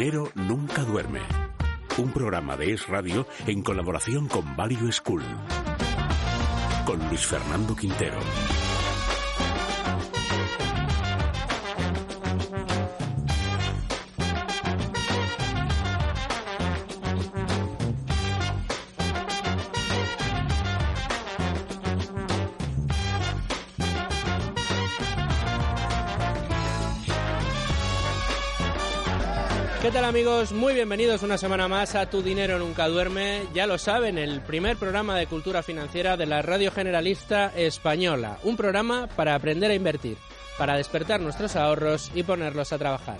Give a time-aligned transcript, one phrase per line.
[0.00, 1.20] Dinero nunca duerme.
[1.98, 5.22] Un programa de Es Radio en colaboración con Value School.
[6.86, 8.16] Con Luis Fernando Quintero.
[29.90, 30.52] ¿Qué tal amigos?
[30.52, 33.42] Muy bienvenidos una semana más a Tu Dinero Nunca Duerme.
[33.52, 38.38] Ya lo saben, el primer programa de cultura financiera de la Radio Generalista Española.
[38.44, 40.16] Un programa para aprender a invertir,
[40.56, 43.18] para despertar nuestros ahorros y ponerlos a trabajar.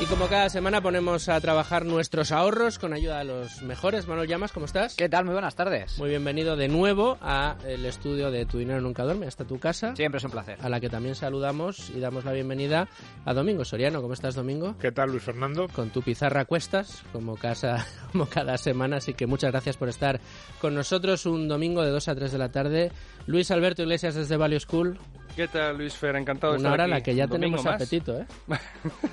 [0.00, 4.08] Y como cada semana ponemos a trabajar nuestros ahorros con ayuda de los mejores.
[4.08, 4.94] Manuel Llamas, ¿cómo estás?
[4.96, 5.26] ¿Qué tal?
[5.26, 5.98] Muy buenas tardes.
[5.98, 9.94] Muy bienvenido de nuevo a el estudio de Tu Dinero Nunca Duerme, hasta tu casa.
[9.94, 10.56] Siempre es un placer.
[10.62, 12.88] A la que también saludamos y damos la bienvenida
[13.26, 14.00] a Domingo Soriano.
[14.00, 14.74] ¿Cómo estás, Domingo?
[14.78, 15.68] ¿Qué tal, Luis Fernando?
[15.68, 18.96] Con tu pizarra a cuestas, como, casa, como cada semana.
[18.96, 20.18] Así que muchas gracias por estar
[20.62, 22.90] con nosotros un domingo de 2 a 3 de la tarde.
[23.26, 24.98] Luis Alberto Iglesias desde Value School.
[25.36, 26.16] ¿Qué tal, Luis Fer?
[26.16, 26.90] Encantado de Una estar hora aquí.
[26.92, 27.74] en la que ya tenemos más.
[27.76, 28.26] apetito, ¿eh?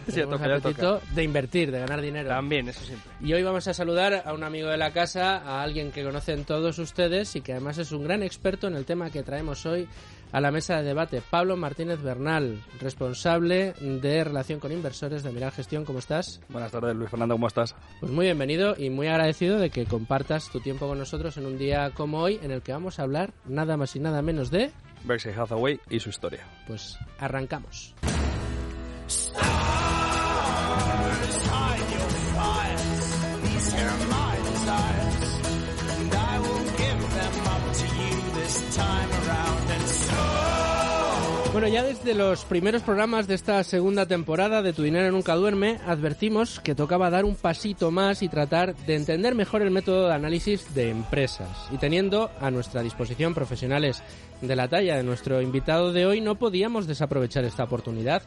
[0.07, 2.27] Sí, Tenemos toca, apetito de invertir, de ganar dinero.
[2.29, 3.09] También, eso siempre.
[3.21, 6.43] Y hoy vamos a saludar a un amigo de la casa, a alguien que conocen
[6.43, 9.87] todos ustedes y que además es un gran experto en el tema que traemos hoy
[10.33, 11.21] a la mesa de debate.
[11.29, 15.85] Pablo Martínez Bernal, responsable de relación con inversores de Mirar Gestión.
[15.85, 16.41] ¿Cómo estás?
[16.49, 17.75] Buenas tardes, Luis Fernando, ¿cómo estás?
[18.01, 21.57] Pues muy bienvenido y muy agradecido de que compartas tu tiempo con nosotros en un
[21.57, 24.71] día como hoy en el que vamos a hablar nada más y nada menos de...
[25.07, 26.45] Berkshire Hathaway y su historia.
[26.67, 27.95] Pues arrancamos.
[41.57, 45.79] Bueno, ya desde los primeros programas de esta segunda temporada de Tu Dinero Nunca Duerme,
[45.87, 50.13] advertimos que tocaba dar un pasito más y tratar de entender mejor el método de
[50.13, 51.49] análisis de empresas.
[51.71, 54.03] Y teniendo a nuestra disposición profesionales
[54.39, 58.21] de la talla de nuestro invitado de hoy, no podíamos desaprovechar esta oportunidad.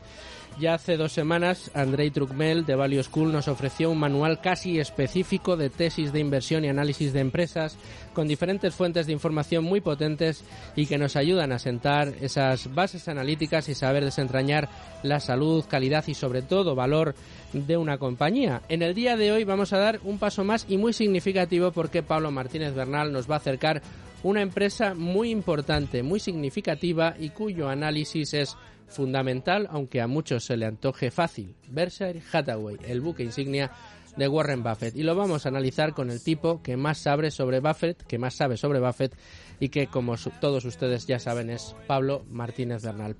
[0.58, 5.56] Ya hace dos semanas, Andrei Trukmel de Value School nos ofreció un manual casi específico
[5.56, 7.78] de tesis de inversión y análisis de empresas
[8.12, 10.44] con diferentes fuentes de información muy potentes
[10.76, 14.68] y que nos ayudan a sentar esas bases analíticas y saber desentrañar
[15.02, 17.14] la salud, calidad y sobre todo valor
[17.52, 18.62] de una compañía.
[18.68, 22.02] En el día de hoy vamos a dar un paso más y muy significativo porque
[22.02, 23.82] Pablo Martínez Bernal nos va a acercar
[24.22, 28.56] una empresa muy importante, muy significativa y cuyo análisis es
[28.86, 31.54] fundamental, aunque a muchos se le antoje fácil.
[31.68, 33.70] Berkshire Hathaway, el buque insignia
[34.16, 34.96] de Warren Buffett.
[34.96, 38.34] Y lo vamos a analizar con el tipo que más sabe sobre Buffett, que más
[38.34, 39.14] sabe sobre Buffett
[39.60, 43.16] y que, como todos ustedes ya saben, es Pablo Martínez Bernal.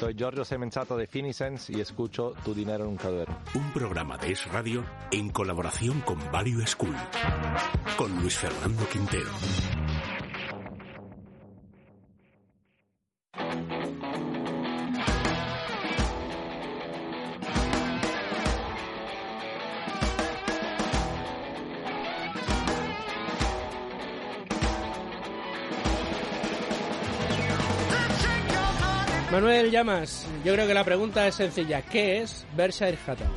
[0.00, 3.36] Soy Giorgio Semenzato de Finicens y escucho Tu Dinero Nunca Duerme.
[3.54, 6.96] Un programa de Es Radio en colaboración con Value School.
[7.98, 9.28] Con Luis Fernando Quintero.
[29.30, 31.82] Manuel Llamas, yo creo que la pregunta es sencilla.
[31.82, 33.30] ¿Qué es Berkshire Hathaway?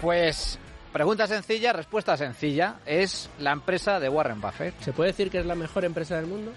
[0.00, 0.58] Pues,
[0.94, 2.76] pregunta sencilla, respuesta sencilla.
[2.86, 4.74] Es la empresa de Warren Buffett.
[4.80, 6.52] ¿Se puede decir que es la mejor empresa del mundo?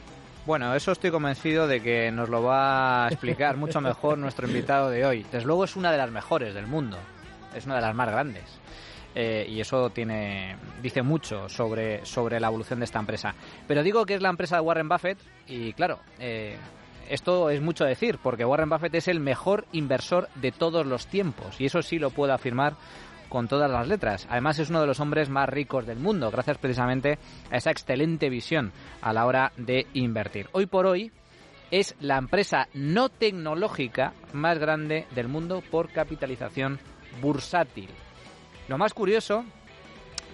[0.45, 4.89] Bueno, eso estoy convencido de que nos lo va a explicar mucho mejor nuestro invitado
[4.89, 5.25] de hoy.
[5.29, 6.97] Desde luego es una de las mejores del mundo.
[7.53, 8.45] Es una de las más grandes.
[9.13, 13.35] Eh, y eso tiene dice mucho sobre, sobre la evolución de esta empresa.
[13.67, 15.17] Pero digo que es la empresa de Warren Buffett
[15.47, 16.55] y claro, eh,
[17.09, 21.59] esto es mucho decir, porque Warren Buffett es el mejor inversor de todos los tiempos,
[21.59, 22.75] y eso sí lo puedo afirmar
[23.29, 24.27] con todas las letras.
[24.29, 27.19] Además es uno de los hombres más ricos del mundo, gracias precisamente
[27.51, 28.71] a esa excelente visión
[29.01, 30.49] a la hora de invertir.
[30.51, 31.11] Hoy por hoy
[31.71, 36.79] es la empresa no tecnológica más grande del mundo por capitalización
[37.21, 37.89] bursátil.
[38.67, 39.45] Lo más curioso,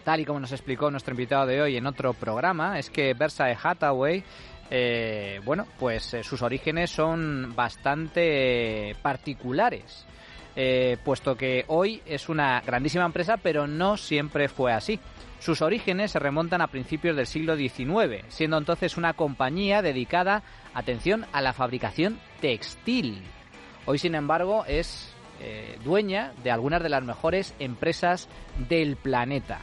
[0.04, 3.57] tal y como nos explicó nuestro invitado de hoy en otro programa, es que Berkshire
[3.62, 4.24] Hathaway
[4.72, 10.06] eh, bueno, pues eh, sus orígenes son bastante particulares,
[10.56, 15.00] eh, puesto que hoy es una grandísima empresa, pero no siempre fue así.
[15.40, 20.42] Sus orígenes se remontan a principios del siglo XIX, siendo entonces una compañía dedicada,
[20.74, 23.22] atención, a la fabricación textil.
[23.86, 25.12] Hoy, sin embargo, es
[25.84, 28.30] dueña de algunas de las mejores empresas
[28.70, 29.60] del planeta.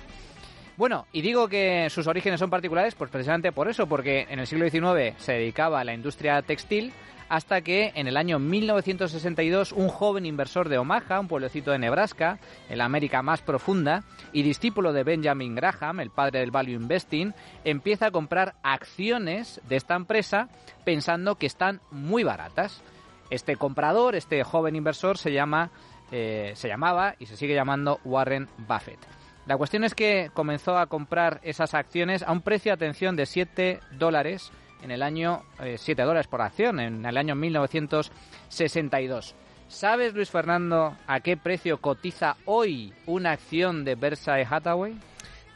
[0.76, 4.46] Bueno, y digo que sus orígenes son particulares, pues precisamente por eso, porque en el
[4.46, 6.92] siglo XIX se dedicaba a la industria textil
[7.32, 12.38] hasta que en el año 1962 un joven inversor de Omaha, un pueblecito de Nebraska,
[12.68, 14.04] en la América más profunda,
[14.34, 17.32] y discípulo de Benjamin Graham, el padre del value investing,
[17.64, 20.50] empieza a comprar acciones de esta empresa
[20.84, 22.82] pensando que están muy baratas.
[23.30, 25.70] Este comprador, este joven inversor, se llama,
[26.10, 29.21] eh, se llamaba y se sigue llamando Warren Buffett.
[29.46, 33.80] La cuestión es que comenzó a comprar esas acciones a un precio, atención, de 7
[33.98, 34.52] dólares
[34.82, 39.34] en el año, 7 eh, dólares por acción, en el año 1962.
[39.68, 44.94] ¿Sabes, Luis Fernando, a qué precio cotiza hoy una acción de Berkshire Hathaway?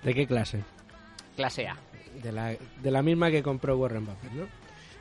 [0.03, 0.65] ¿De qué clase?
[1.37, 1.77] Clase A.
[2.23, 4.47] De la, de la misma que compró Warren Buffett, ¿no?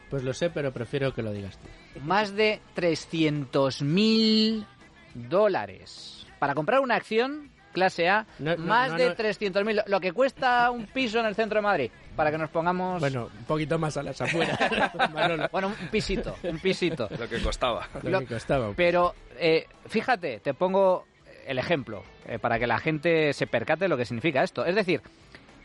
[0.09, 1.67] Pues lo sé, pero prefiero que lo digas tú.
[2.01, 4.65] Más de 300.000
[5.13, 6.27] dólares.
[6.37, 8.25] Para comprar una acción clase A,
[8.57, 12.37] más de 300.000, lo que cuesta un piso en el centro de Madrid, para que
[12.37, 12.99] nos pongamos...
[12.99, 14.57] Bueno, un poquito más a las afueras.
[15.51, 17.07] bueno, un pisito, un pisito.
[17.19, 17.87] Lo que costaba.
[18.01, 18.71] Lo, que costaba.
[18.75, 21.05] Pero, eh, fíjate, te pongo
[21.45, 24.65] el ejemplo, eh, para que la gente se percate lo que significa esto.
[24.65, 25.01] Es decir,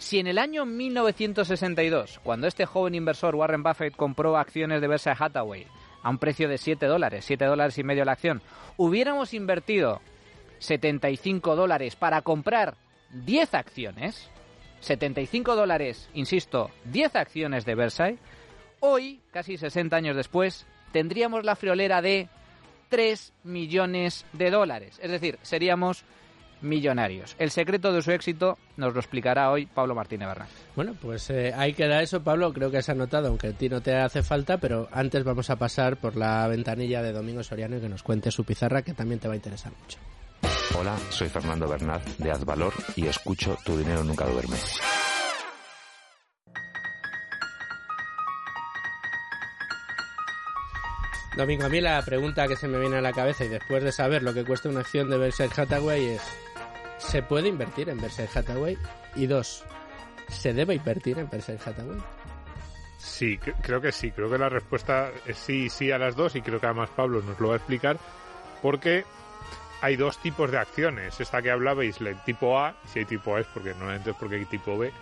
[0.01, 5.17] si en el año 1962, cuando este joven inversor Warren Buffett compró acciones de Berkshire
[5.19, 5.67] Hathaway
[6.03, 8.43] a un precio de 7 dólares, 7 dólares y medio la acción,
[8.77, 10.01] hubiéramos invertido
[10.61, 12.77] 75 dólares para comprar
[13.13, 14.31] 10 acciones,
[14.81, 18.21] 75 dólares, insisto, 10 acciones de Versailles,
[18.79, 22.29] hoy, casi 60 años después, tendríamos la friolera de
[22.89, 24.99] 3 millones de dólares.
[25.03, 26.05] Es decir, seríamos
[26.63, 27.37] millonarios.
[27.39, 30.49] El secreto de su éxito nos lo explicará hoy Pablo Martínez Bernal.
[30.77, 32.53] Bueno, pues eh, ahí queda eso, Pablo.
[32.53, 35.57] Creo que has anotado, aunque a ti no te hace falta, pero antes vamos a
[35.57, 39.21] pasar por la ventanilla de Domingo Soriano y que nos cuente su pizarra, que también
[39.21, 39.99] te va a interesar mucho.
[40.79, 44.57] Hola, soy Fernando Bernat de Advalor y escucho Tu dinero nunca duerme.
[51.37, 53.93] Domingo, a mí la pregunta que se me viene a la cabeza y después de
[53.93, 56.23] saber lo que cuesta una acción de Berkshire Hathaway es
[56.99, 58.79] ¿se puede invertir en Berkshire Hathaway?
[59.17, 59.65] Y dos,
[60.29, 61.99] ¿se debe invertir en Berkshire Hathaway?
[62.99, 64.11] Sí, creo que sí.
[64.13, 67.23] Creo que la respuesta es sí, sí a las dos y creo que además Pablo
[67.23, 67.99] nos lo va a explicar
[68.61, 69.05] porque
[69.81, 71.21] hay dos tipos de acciones.
[71.21, 74.37] Esta que hablabais, el tipo A, si hay tipo A es porque no es porque
[74.37, 74.93] hay tipo B.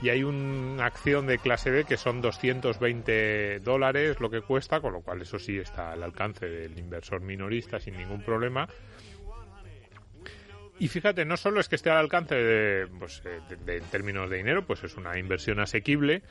[0.00, 4.94] Y hay una acción de clase B que son 220 dólares lo que cuesta, con
[4.94, 8.68] lo cual eso sí está al alcance del inversor minorista sin ningún problema.
[10.80, 14.38] Y fíjate, no solo es que esté al alcance de, pues, eh, en términos de
[14.38, 16.22] dinero, pues es una inversión asequible,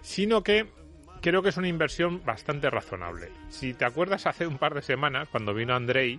[0.00, 0.66] sino que
[1.20, 3.30] creo que es una inversión bastante razonable.
[3.48, 6.18] Si te acuerdas hace un par de semanas, cuando vino Andrei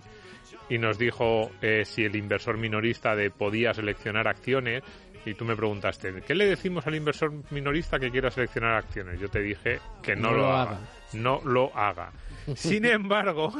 [0.68, 4.82] y nos dijo eh, si el inversor minorista de podía seleccionar acciones
[5.24, 9.18] y tú me preguntaste, ¿qué le decimos al inversor minorista que quiera seleccionar acciones?
[9.20, 10.78] Yo te dije que no, lo, haga.
[11.14, 12.12] No lo haga.
[12.54, 13.52] Sin embargo,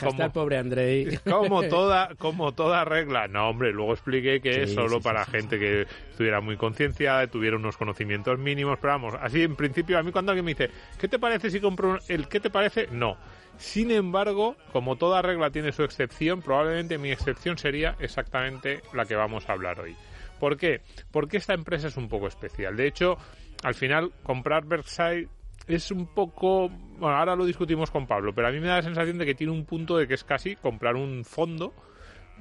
[0.00, 1.18] como, al pobre Andrei.
[1.18, 3.28] Como toda, como toda regla.
[3.28, 7.76] No, hombre, luego expliqué que es solo para gente que estuviera muy concienciada, tuviera unos
[7.76, 11.18] conocimientos mínimos, pero vamos, así en principio a mí cuando alguien me dice, ¿qué te
[11.18, 12.88] parece si compro el qué te parece?
[12.90, 13.16] No.
[13.58, 19.14] Sin embargo, como toda regla tiene su excepción, probablemente mi excepción sería exactamente la que
[19.14, 19.96] vamos a hablar hoy.
[20.38, 20.82] ¿Por qué?
[21.10, 22.76] Porque esta empresa es un poco especial.
[22.76, 23.16] De hecho,
[23.62, 25.28] al final, comprar Berkshire
[25.66, 26.70] es un poco...
[26.98, 29.34] Bueno, ahora lo discutimos con Pablo, pero a mí me da la sensación de que
[29.34, 31.74] tiene un punto de que es casi comprar un fondo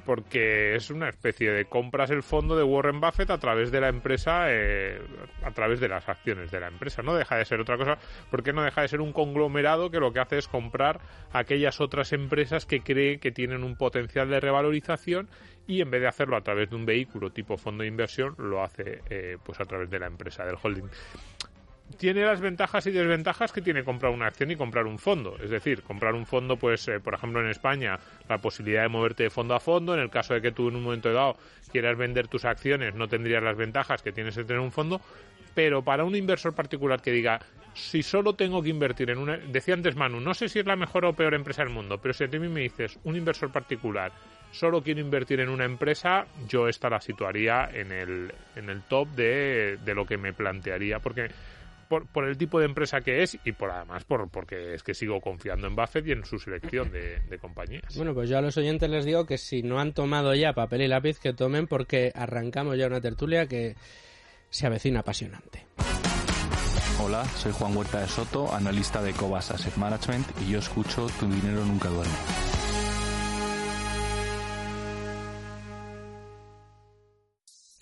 [0.04, 3.88] porque es una especie de compras el fondo de Warren Buffett a través de la
[3.88, 5.00] empresa, eh,
[5.44, 7.02] a través de las acciones de la empresa.
[7.02, 7.98] No deja de ser otra cosa,
[8.30, 11.00] porque no deja de ser un conglomerado que lo que hace es comprar
[11.32, 15.30] aquellas otras empresas que cree que tienen un potencial de revalorización
[15.68, 18.64] y en vez de hacerlo a través de un vehículo tipo fondo de inversión, lo
[18.64, 20.90] hace eh, pues a través de la empresa, del holding.
[21.98, 25.38] Tiene las ventajas y desventajas que tiene comprar una acción y comprar un fondo.
[25.42, 29.24] Es decir, comprar un fondo, pues, eh, por ejemplo, en España, la posibilidad de moverte
[29.24, 29.94] de fondo a fondo.
[29.94, 31.38] En el caso de que tú en un momento dado
[31.72, 35.00] quieras vender tus acciones, no tendrías las ventajas que tienes de tener un fondo.
[35.54, 37.40] Pero para un inversor particular que diga,
[37.74, 39.38] si solo tengo que invertir en una.
[39.38, 42.14] Decía antes Manu, no sé si es la mejor o peor empresa del mundo, pero
[42.14, 44.12] si a ti me dices, un inversor particular,
[44.52, 49.10] solo quiero invertir en una empresa, yo esta la situaría en el, en el top
[49.10, 51.00] de, de lo que me plantearía.
[51.00, 51.30] Porque
[51.88, 54.94] por, por, el tipo de empresa que es y por además por porque es que
[54.94, 57.96] sigo confiando en Buffett y en su selección de, de, compañías.
[57.96, 60.82] Bueno, pues yo a los oyentes les digo que si no han tomado ya papel
[60.82, 63.76] y lápiz, que tomen porque arrancamos ya una tertulia que
[64.50, 65.66] se avecina apasionante.
[67.02, 71.28] Hola, soy Juan Huerta de Soto, analista de Cobas Asset Management y yo escucho Tu
[71.28, 72.14] dinero nunca duerme.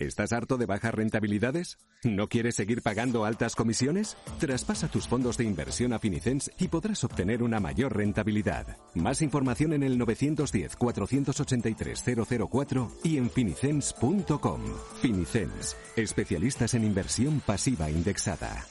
[0.04, 1.78] ¿Estás harto de bajas rentabilidades?
[2.04, 4.18] ¿No quieres seguir pagando altas comisiones?
[4.38, 8.76] Traspasa tus fondos de inversión a Finicens y podrás obtener una mayor rentabilidad.
[8.94, 14.60] Más información en el 910-483-004 y en finicens.com.
[15.00, 18.66] Finicens, especialistas en inversión pasiva indexada.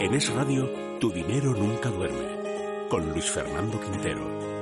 [0.00, 0.70] En Es Radio,
[1.00, 2.86] tu dinero nunca duerme.
[2.88, 4.57] Con Luis Fernando Quintero.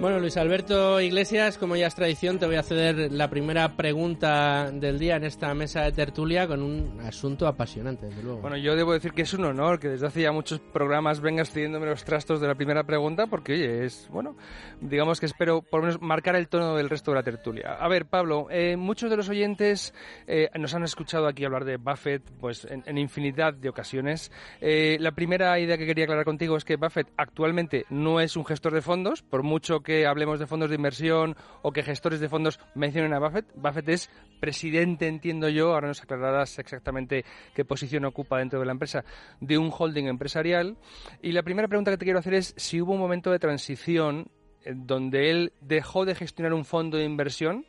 [0.00, 4.70] Bueno, Luis Alberto Iglesias, como ya es tradición, te voy a ceder la primera pregunta
[4.70, 8.40] del día en esta mesa de tertulia con un asunto apasionante, desde luego.
[8.40, 11.50] Bueno, yo debo decir que es un honor que desde hace ya muchos programas vengas
[11.50, 14.36] cediéndome los trastos de la primera pregunta, porque, oye, es, bueno,
[14.80, 17.72] digamos que espero por lo menos marcar el tono del resto de la tertulia.
[17.72, 19.92] A ver, Pablo, eh, muchos de los oyentes
[20.28, 24.30] eh, nos han escuchado aquí hablar de Buffett pues en, infinidad de ocasiones.
[24.60, 28.44] Eh, la primera idea que quería aclarar contigo es que Buffett actualmente no es un
[28.44, 32.20] gestor de fondos, por mucho que que hablemos de fondos de inversión o que gestores
[32.20, 33.46] de fondos mencionen a Buffett.
[33.54, 38.72] Buffett es presidente, entiendo yo, ahora nos aclararás exactamente qué posición ocupa dentro de la
[38.72, 39.02] empresa,
[39.40, 40.76] de un holding empresarial.
[41.22, 44.30] Y la primera pregunta que te quiero hacer es si hubo un momento de transición
[44.66, 47.64] donde él dejó de gestionar un fondo de inversión,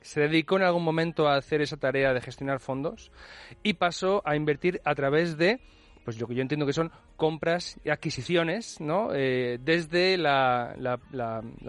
[0.00, 3.12] se dedicó en algún momento a hacer esa tarea de gestionar fondos
[3.62, 5.60] y pasó a invertir a través de
[6.08, 9.10] pues lo que yo entiendo que son compras y adquisiciones, ¿no?
[9.12, 10.74] Eh, desde la,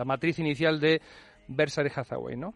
[0.05, 1.01] matriz inicial de
[1.49, 2.53] Berkshire Hathaway, ¿no?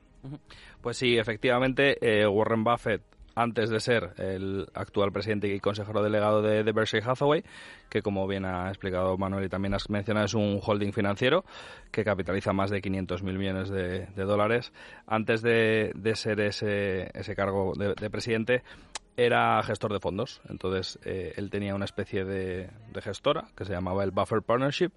[0.79, 3.01] Pues sí, efectivamente, eh, Warren Buffett
[3.35, 7.43] antes de ser el actual presidente y consejero delegado de, de, Berkshire Hathaway,
[7.89, 11.43] que como bien ha explicado Manuel y también has mencionado, es un holding financiero
[11.91, 14.71] que capitaliza más de 500 mil millones de, dólares.
[15.07, 18.63] Antes de, ser ese, cargo de, presidente,
[19.17, 20.41] era gestor de fondos.
[20.49, 22.69] Entonces, eh, él tenía una especie de,
[23.01, 24.91] gestora que se llamaba el Buffer Partnership,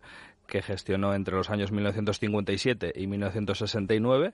[0.46, 4.32] que gestionó entre los años 1957 y 1969,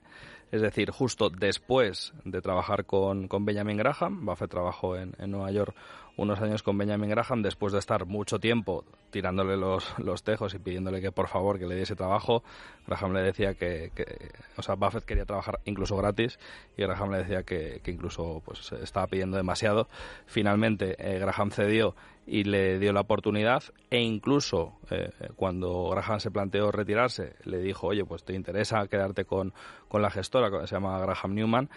[0.51, 4.25] es decir, justo después de trabajar con, con Benjamin Graham.
[4.25, 5.75] Buffett trabajó en, en Nueva York
[6.15, 10.59] unos años con Benjamin Graham después de estar mucho tiempo tirándole los, los tejos y
[10.59, 12.43] pidiéndole que por favor que le diese trabajo.
[12.87, 16.39] Graham le decía que, que o sea, Buffett quería trabajar incluso gratis
[16.77, 19.87] y Graham le decía que, que incluso pues estaba pidiendo demasiado.
[20.25, 26.31] Finalmente eh, Graham cedió y le dio la oportunidad e incluso eh, cuando Graham se
[26.31, 29.53] planteó retirarse le dijo oye pues te interesa quedarte con,
[29.89, 31.69] con la gestora que se llama Graham Newman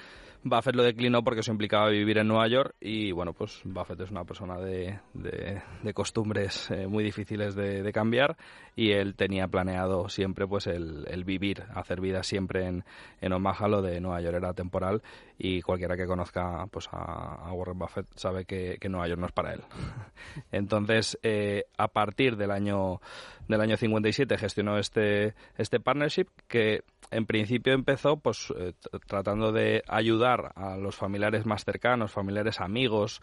[0.42, 4.10] Buffett lo declinó porque eso implicaba vivir en Nueva York y bueno, pues Buffett es
[4.10, 8.36] una persona de, de, costumbres eh, muy difíciles de, de, cambiar
[8.74, 12.84] y él tenía planeado siempre pues el, el vivir, hacer vida siempre en,
[13.20, 15.02] en, Omaha, lo de Nueva York era temporal
[15.38, 19.32] y cualquiera que conozca pues a, Warren Buffett sabe que, que, Nueva York no es
[19.32, 19.62] para él.
[20.52, 23.00] Entonces, eh, a partir del año
[23.48, 28.72] del año 57 gestionó este este partnership que en principio empezó pues eh,
[29.06, 33.20] tratando de ayudar a los familiares más cercanos, familiares amigos,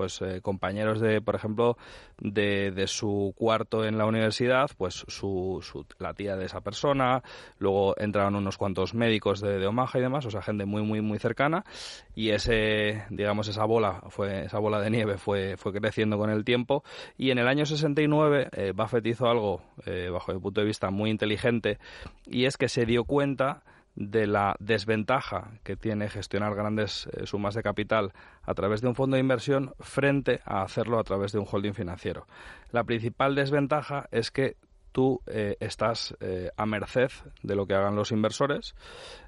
[0.00, 1.76] pues eh, compañeros de, por ejemplo,
[2.18, 5.62] de, de, su cuarto en la universidad, pues su,
[5.98, 7.22] la tía de esa persona,
[7.58, 11.02] luego entraron unos cuantos médicos de, de, Omaha y demás, o sea, gente muy, muy,
[11.02, 11.66] muy cercana,
[12.14, 16.46] y ese, digamos, esa bola, fue, esa bola de nieve fue, fue creciendo con el
[16.46, 16.82] tiempo,
[17.18, 20.90] y en el año 69 eh, Buffett hizo algo, eh, bajo mi punto de vista,
[20.90, 21.78] muy inteligente,
[22.24, 27.54] y es que se dio cuenta de la desventaja que tiene gestionar grandes eh, sumas
[27.54, 31.38] de capital a través de un fondo de inversión frente a hacerlo a través de
[31.38, 32.26] un holding financiero.
[32.70, 34.56] La principal desventaja es que
[34.92, 37.10] tú eh, estás eh, a merced
[37.42, 38.74] de lo que hagan los inversores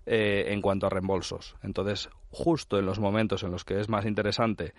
[0.06, 1.56] eh, en cuanto a reembolsos.
[1.62, 4.74] Entonces, justo en los momentos en los que es más interesante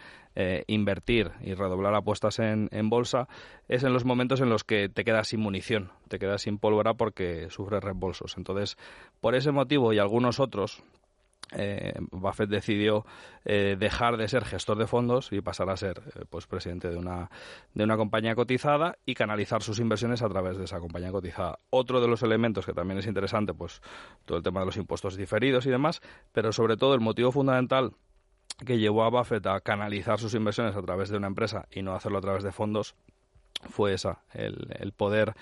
[0.66, 3.28] invertir y redoblar apuestas en, en, bolsa,
[3.68, 6.96] es en los momentos en los que te quedas sin munición, te quedas sin pólvora
[6.96, 8.38] porque sufres reembolsos.
[8.38, 8.78] Entonces,
[9.22, 10.84] por ese motivo y algunos otros,
[11.52, 13.06] eh, Buffett decidió
[13.46, 16.98] eh, dejar de ser gestor de fondos y pasar a ser eh, pues presidente de
[16.98, 17.30] una
[17.74, 21.60] de una compañía cotizada y canalizar sus inversiones a través de esa compañía cotizada.
[21.70, 23.82] Otro de los elementos que también es interesante, pues
[24.26, 27.94] todo el tema de los impuestos diferidos y demás, pero sobre todo el motivo fundamental
[28.66, 31.94] que llevó a Buffett a canalizar sus inversiones a través de una empresa y no
[31.94, 32.96] hacerlo a través de fondos
[33.70, 35.34] fue esa, el, poder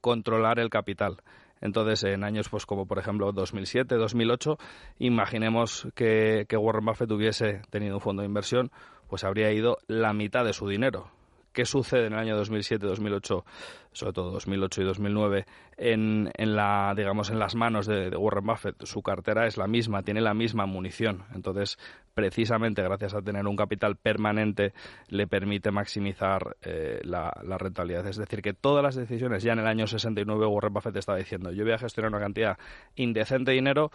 [0.00, 1.18] controlar el capital.
[1.64, 4.58] Entonces, en años pues como por ejemplo 2007, 2008,
[4.98, 8.70] imaginemos que, que Warren Buffett hubiese tenido un fondo de inversión,
[9.08, 11.10] pues habría ido la mitad de su dinero
[11.54, 13.44] qué sucede en el año 2007, 2008,
[13.92, 15.46] sobre todo 2008 y 2009,
[15.78, 18.84] en, en, la, digamos, en las manos de, Warren Buffett.
[18.84, 21.22] Su cartera es la misma, tiene la misma munición.
[21.34, 21.78] Entonces,
[22.12, 24.74] precisamente gracias a tener un capital permanente,
[25.08, 28.06] le permite maximizar eh, la, rentabilidad.
[28.06, 31.52] Es decir, que todas las decisiones, ya en el año 69, Warren Buffett estaba diciendo,
[31.52, 32.58] yo voy a gestionar una cantidad
[32.96, 33.92] indecente de dinero,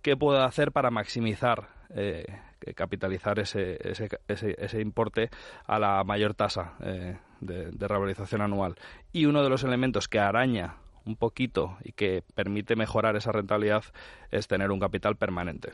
[0.00, 2.24] ¿qué puedo hacer para maximizar eh,
[2.74, 5.30] capitalizar ese, ese, ese, importe
[5.66, 8.76] a la mayor tasa eh, de, de revalorización anual.
[9.12, 13.84] Y uno de los elementos que araña un poquito y que permite mejorar esa rentabilidad
[14.30, 15.72] es tener un capital permanente.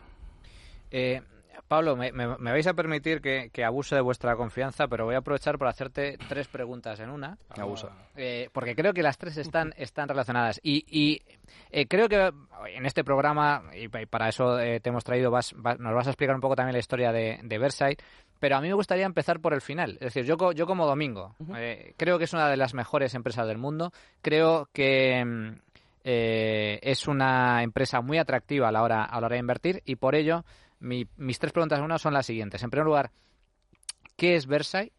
[0.90, 1.22] Eh,
[1.66, 5.70] Pablo, me, vais a permitir que, abuse de vuestra confianza, pero voy a aprovechar para
[5.70, 7.38] hacerte tres preguntas en una.
[7.50, 7.88] Abusa.
[8.16, 10.60] Eh, porque creo que las tres están, están relacionadas.
[10.62, 11.22] Y,
[11.70, 12.32] eh, creo que
[12.74, 16.34] en este programa, y para eso eh, te hemos traído, vas, nos vas a explicar
[16.34, 17.98] un poco también la historia de, de Versailles.
[18.38, 19.92] Pero a mí me gustaría empezar por el final.
[20.00, 21.36] Es decir, yo, yo como Domingo,
[21.98, 23.92] creo que es una de las mejores empresas del mundo.
[24.22, 25.58] Creo que
[26.02, 30.14] es una empresa muy atractiva a la hora, a la hora de invertir y por
[30.14, 30.44] ello
[30.80, 32.62] mis tres preguntas en una son las siguientes.
[32.62, 33.10] En primer lugar,
[34.16, 34.92] ¿qué es Versailles?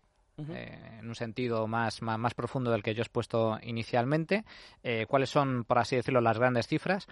[0.50, 4.46] Eh, en un sentido más, más, profundo del que yo he expuesto inicialmente.
[4.84, 7.08] Eh, ¿Cuáles son, por así decirlo, las grandes cifras?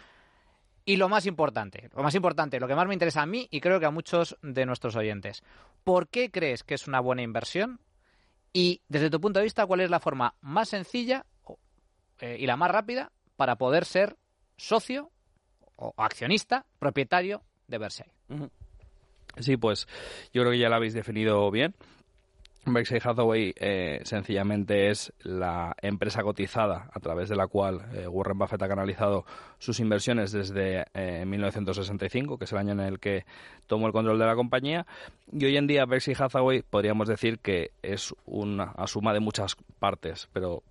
[0.85, 3.59] Y lo más importante, lo más importante, lo que más me interesa a mí y
[3.59, 5.43] creo que a muchos de nuestros oyentes.
[5.83, 7.79] ¿Por qué crees que es una buena inversión?
[8.53, 11.25] Y desde tu punto de vista, ¿cuál es la forma más sencilla
[12.19, 14.17] eh, y la más rápida para poder ser
[14.57, 15.11] socio
[15.75, 18.13] o accionista, propietario de Versailles?
[19.39, 19.87] Sí, pues
[20.33, 21.75] yo creo que ya lo habéis definido bien.
[22.73, 28.37] Berkshire Hathaway eh, sencillamente es la empresa cotizada a través de la cual eh, Warren
[28.37, 29.25] Buffett ha canalizado
[29.57, 30.85] sus inversiones desde
[31.25, 33.25] 1965, eh, que es el año en el que
[33.67, 34.85] tomó el control de la compañía.
[35.31, 40.27] Y hoy en día Berkshire Hathaway podríamos decir que es una suma de muchas partes,
[40.33, 40.63] pero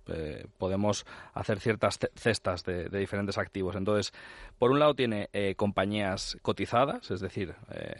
[0.57, 3.75] podemos hacer ciertas cestas de, diferentes activos.
[3.75, 4.11] Entonces,
[4.57, 7.55] por un lado tiene compañías cotizadas, es decir,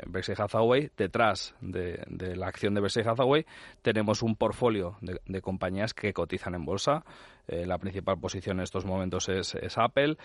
[0.06, 3.46] Berkshire Hathaway, detrás de, de la acción de Berkshire Hathaway
[3.94, 7.04] tenemos un portfolio de, compañías que cotizan en bolsa.
[7.48, 10.18] Eh, la principal posición en estos momentos es, Apple.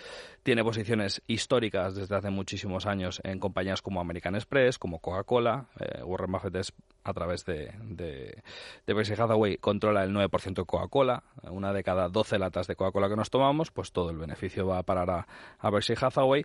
[0.42, 5.66] Tiene posiciones históricas desde hace muchísimos años en compañías como American Express, como Coca-Cola.
[5.80, 6.72] Eh, Warren Buffett es,
[7.04, 8.42] a través de, de,
[8.86, 11.22] Berkshire Hathaway controla el 9% de Coca-Cola.
[11.44, 14.78] Una de cada 12 latas de Coca-Cola que nos tomamos, pues todo el beneficio va
[14.78, 15.26] a parar a,
[15.60, 16.44] a Hathaway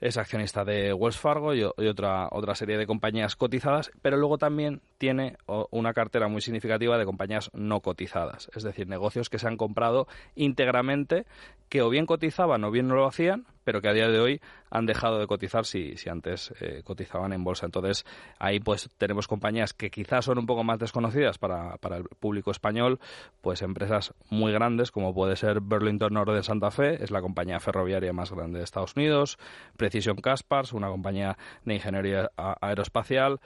[0.00, 4.80] es accionista de Wells Fargo y, otra, otra serie de compañías cotizadas, pero luego también
[4.98, 5.36] tiene
[5.70, 10.06] una cartera muy significativa de compañías no cotizadas, es decir, negocios que se han comprado
[10.34, 11.26] íntegramente,
[11.68, 14.40] que o bien cotizaban o bien no lo hacían, pero que a día de hoy
[14.70, 17.66] han dejado de cotizar si, si antes eh, cotizaban en bolsa.
[17.66, 18.06] Entonces,
[18.38, 22.50] ahí pues tenemos compañías que quizás son un poco más desconocidas para, para el público
[22.50, 22.98] español,
[23.42, 28.14] pues empresas muy grandes como puede ser Burlington Northern Santa Fe, es la compañía ferroviaria
[28.14, 29.36] más grande de Estados Unidos,
[29.76, 33.38] Precision Caspars, una compañía de ingeniería aeroespacial,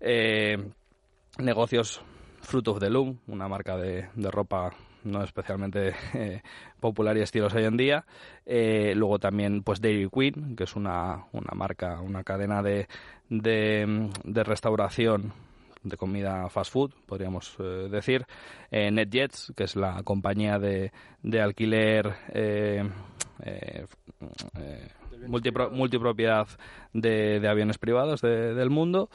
[0.00, 0.58] eh,
[1.38, 2.02] negocios
[2.40, 4.72] Fruit of the Loom, una marca de, de ropa
[5.04, 6.42] no especialmente eh,
[6.80, 8.04] popular y estilos hoy en día.
[8.46, 12.88] Eh, luego también pues Dairy Queen, que es una, una marca, una cadena de,
[13.28, 15.32] de, restauración
[15.82, 18.26] de comida fast food, podríamos eh, decir.
[18.70, 22.14] NetJets, que es la compañía de, de alquiler
[25.70, 26.48] multipropiedad
[26.92, 29.08] de, de, aviones privados del mundo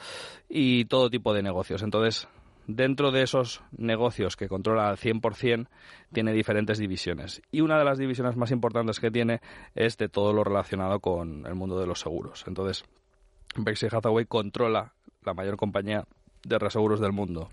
[0.48, 1.82] y todo tipo de negocios.
[1.82, 2.28] Entonces,
[2.66, 5.68] dentro de esos negocios que controla al 100%,
[6.12, 7.42] tiene diferentes divisiones.
[7.50, 9.40] Y una de las divisiones más importantes que tiene
[9.74, 12.44] es de todo lo relacionado con el mundo de los seguros.
[12.46, 12.84] Entonces,
[13.56, 14.92] Berkshire Hathaway controla
[15.24, 16.04] la mayor compañía
[16.44, 17.50] de reseguros del mundo.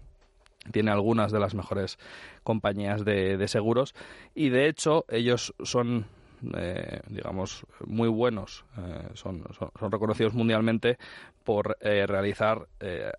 [0.72, 1.98] tiene algunas de las mejores
[2.44, 3.96] compañías de, seguros
[4.36, 6.06] y de hecho ellos son
[6.58, 10.98] eh, digamos muy buenos eh, son, son, reconocidos mundialmente
[11.44, 12.68] por eh, realizar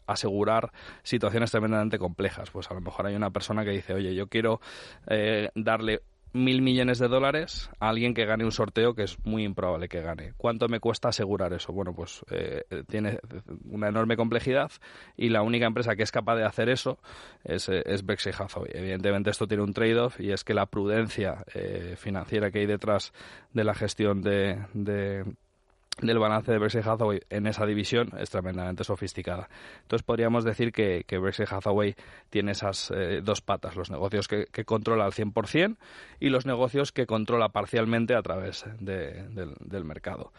[0.06, 2.50] asegurar situaciones tremendamente complejas.
[2.50, 4.61] Pues a lo mejor hay una persona que dice oye yo quiero
[5.54, 6.02] darle
[6.33, 10.01] mil millones de dólares a alguien que gane un sorteo que es muy improbable que
[10.01, 10.33] gane.
[10.37, 11.73] ¿Cuánto me cuesta asegurar eso?
[11.73, 13.18] Bueno, pues eh, tiene
[13.71, 14.71] una enorme complejidad
[15.16, 16.99] y la única empresa que es capaz de hacer eso
[17.45, 18.37] es, eh, es Berkshire.
[18.73, 23.12] Evidentemente esto tiene un trade-off y es que la prudencia eh, financiera que hay detrás
[23.53, 25.25] de la gestión de
[26.00, 29.48] del balance de Berkshire Hathaway en esa división es tremendamente sofisticada.
[29.83, 31.94] Entonces podríamos decir que, que Berkshire Hathaway
[32.31, 35.76] tiene esas eh, dos patas, los negocios que, controla al 100%
[36.20, 40.33] y los negocios que controla parcialmente a través del, mercado.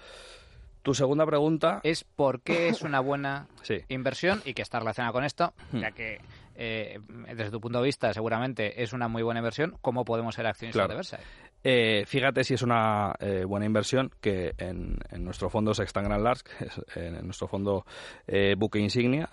[0.81, 3.47] Tu segunda pregunta es por qué es una buena
[3.87, 5.79] inversión y que está relacionada con esto, hmm.
[5.79, 6.19] ya que
[6.55, 6.99] eh,
[7.35, 10.87] desde tu punto de vista seguramente es una muy buena inversión, ¿cómo podemos ser accionistas
[10.87, 11.27] de Versailles?
[11.65, 16.43] Eh, fíjate si es una eh, buena inversión que en, nuestro fondo Sextan Grand Large,
[16.95, 17.85] en nuestro fondo
[18.27, 19.29] eh, buque insignia,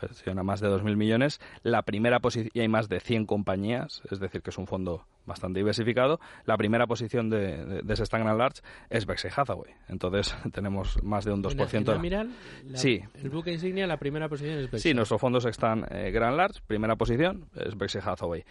[0.00, 1.40] gestiona más de 2.000 millones.
[1.62, 5.04] La primera posición, y hay más de 100 compañías, es decir, que es un fondo
[5.26, 6.20] bastante diversificado.
[6.44, 9.74] La primera posición de, de, Grand Large es Berkshire Hathaway.
[9.88, 12.00] Entonces tenemos más de un 2%.
[12.00, 12.30] Miral,
[12.74, 13.00] sí.
[13.14, 14.80] El buque insignia, la primera posición es Berkshire.
[14.80, 18.44] Sí, nuestro fondo Sextan Grand Large, primera posición es Berkshire Hathaway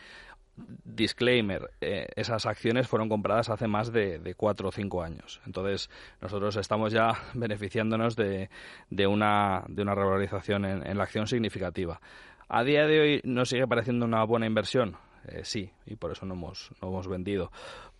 [0.58, 5.42] disclaimer, eh, esas acciones fueron compradas hace más de, cuatro o cinco años.
[5.46, 5.90] Entonces,
[6.22, 8.50] nosotros estamos ya beneficiándonos de,
[8.90, 12.00] de, una, de una revalorización en, la acción significativa.
[12.48, 14.98] A día de hoy nos sigue pareciendo una buena inversión.
[15.28, 17.52] Eh, sí, y por eso no hemos, no hemos vendido.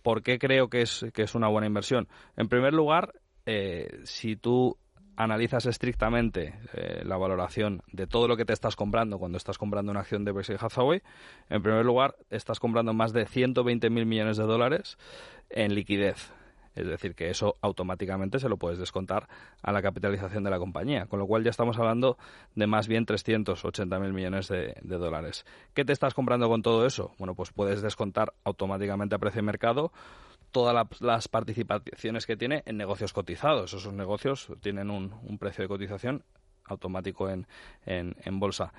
[0.02, 2.08] ¿Por qué creo que es, que es una buena inversión?
[2.36, 3.12] En primer lugar,
[3.46, 4.76] eh, si tú
[5.16, 9.90] analizas estrictamente eh, la valoración de todo lo que te estás comprando cuando estás comprando
[9.90, 11.02] una acción de Berkshire Hathaway,
[11.48, 14.98] en primer lugar, estás comprando más de 120.000 millones de dólares
[15.48, 16.32] en liquidez.
[16.76, 19.28] Es decir, que eso automáticamente se lo puedes descontar
[19.62, 22.18] a la capitalización de la compañía, con lo cual ya estamos hablando
[22.54, 25.44] de más bien 380.000 millones de, de dólares.
[25.74, 27.12] ¿Qué te estás comprando con todo eso?
[27.18, 29.92] Bueno, pues puedes descontar automáticamente a precio de mercado
[30.56, 33.74] todas las participaciones que tiene en negocios cotizados.
[33.74, 36.24] Esos negocios tienen un, precio de cotización
[36.64, 37.46] automático en,
[37.84, 38.72] en, bolsa.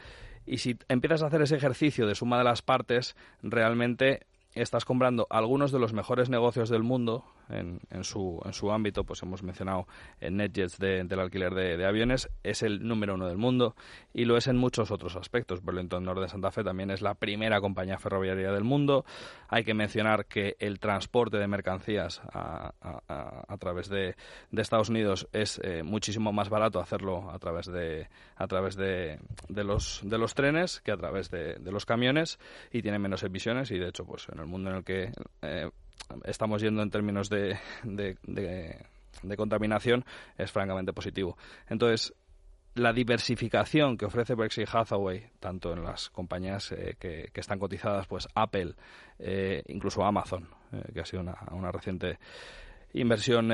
[0.45, 5.27] Y si empiezas a hacer ese ejercicio de suma de las partes, realmente estás comprando
[5.29, 9.43] algunos de los mejores negocios del mundo en, en, su, en su ámbito, pues hemos
[9.43, 9.87] mencionado
[10.19, 13.75] en NetJets del alquiler de, aviones, es el número uno del mundo
[14.13, 15.61] y lo es en muchos otros aspectos.
[15.61, 19.05] Burlington Northern Santa Fe también es la primera compañía ferroviaria del mundo.
[19.47, 24.15] Hay que mencionar que el transporte de mercancías a, a, través de,
[24.51, 29.19] de, Estados Unidos es eh, muchísimo más barato hacerlo a través de, a través de,
[29.49, 32.39] de, los, de los trenes que a través de, de los camiones
[32.71, 35.69] y tiene menos emisiones y de hecho pues en el mundo en el que eh,
[36.25, 40.05] estamos yendo en términos de, de, contaminación
[40.37, 41.37] es francamente positivo.
[41.69, 42.13] Entonces,
[42.75, 48.27] la diversificación que ofrece Berkshire Hathaway, tanto en las compañías eh, que, están cotizadas, pues
[48.35, 48.75] Apple,
[49.19, 52.19] eh, incluso Amazon, eh, que ha sido una, una reciente
[52.93, 53.51] inversión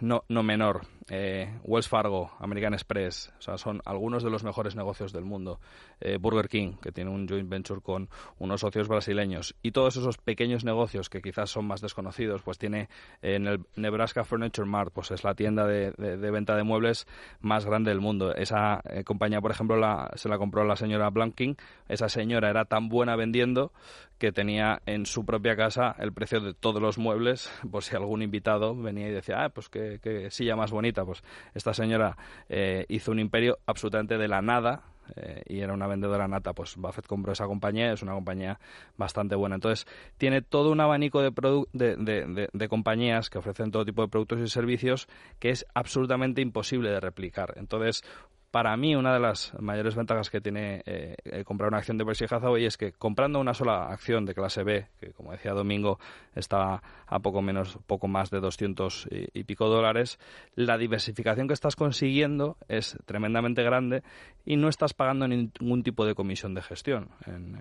[0.00, 5.12] no, no menor, Wells Fargo, American Express, o sea, son algunos de los mejores negocios
[5.12, 5.60] del mundo.
[6.00, 10.18] Eh, Burger King, que tiene un joint venture con unos socios brasileños, y todos esos
[10.18, 12.88] pequeños negocios que quizás son más desconocidos, pues tiene
[13.22, 15.92] en el Nebraska Furniture Mart, pues es la tienda de,
[16.30, 17.06] venta de muebles
[17.40, 18.34] más grande del mundo.
[18.34, 21.56] Esa eh, compañía, por ejemplo, la, se la compró la señora Blanking.
[21.88, 23.72] Esa señora era tan buena vendiendo
[24.18, 28.22] que tenía en su propia casa el precio de todos los muebles, por si algún
[28.22, 30.97] invitado venía y decía, ah, pues qué, silla más bonita.
[31.04, 31.22] Pues
[31.54, 32.16] esta señora
[32.48, 34.82] eh, hizo un imperio absolutamente de la nada,
[35.16, 38.58] eh, y era una vendedora nata, pues Buffett compró esa compañía, es una compañía
[38.96, 39.56] bastante buena.
[39.56, 41.30] Entonces, tiene todo un abanico de,
[41.72, 45.08] de, de, compañías que ofrecen todo tipo de productos y servicios
[45.38, 47.54] que es absolutamente imposible de replicar.
[47.56, 48.02] Entonces,
[48.50, 52.34] para mí una de las mayores ventajas que tiene eh, comprar una acción de Berkshire
[52.34, 55.98] Hathaway es que comprando una sola acción de clase B, que como decía Domingo
[56.34, 60.18] está a poco menos, poco más de 200 y, pico dólares,
[60.54, 64.02] la diversificación que estás consiguiendo es tremendamente grande
[64.44, 67.60] y no estás pagando ningún tipo de comisión de gestión en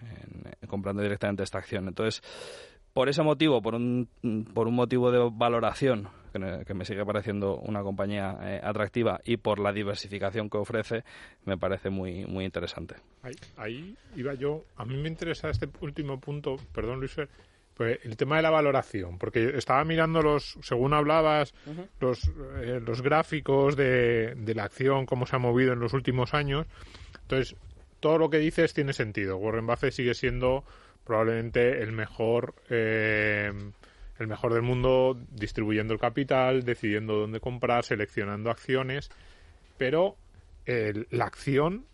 [0.68, 1.88] comprando directamente esta acción.
[1.88, 2.22] Entonces,
[2.98, 4.10] por ese motivo, por un,
[4.56, 9.60] por un motivo de valoración que, me sigue pareciendo una compañía eh, atractiva y por
[9.60, 11.04] la diversificación que ofrece,
[11.46, 12.96] me parece muy, muy interesante.
[13.56, 14.64] Ahí, iba yo.
[14.78, 17.16] A mí me interesa este último punto, perdón Luis,
[17.76, 21.54] pues el tema de la valoración, porque estaba mirando los, según hablabas,
[22.00, 22.32] los,
[22.64, 26.66] eh, los gráficos de, de la acción, cómo se ha movido en los últimos años.
[27.22, 27.56] Entonces,
[28.00, 29.38] todo lo que dices tiene sentido.
[29.38, 30.64] Warren Buffett sigue siendo
[31.08, 33.52] probablemente el mejor eh,
[34.20, 39.10] el mejor del mundo distribuyendo el capital, decidiendo dónde comprar, seleccionando acciones,
[39.78, 40.18] pero
[40.66, 41.86] la acción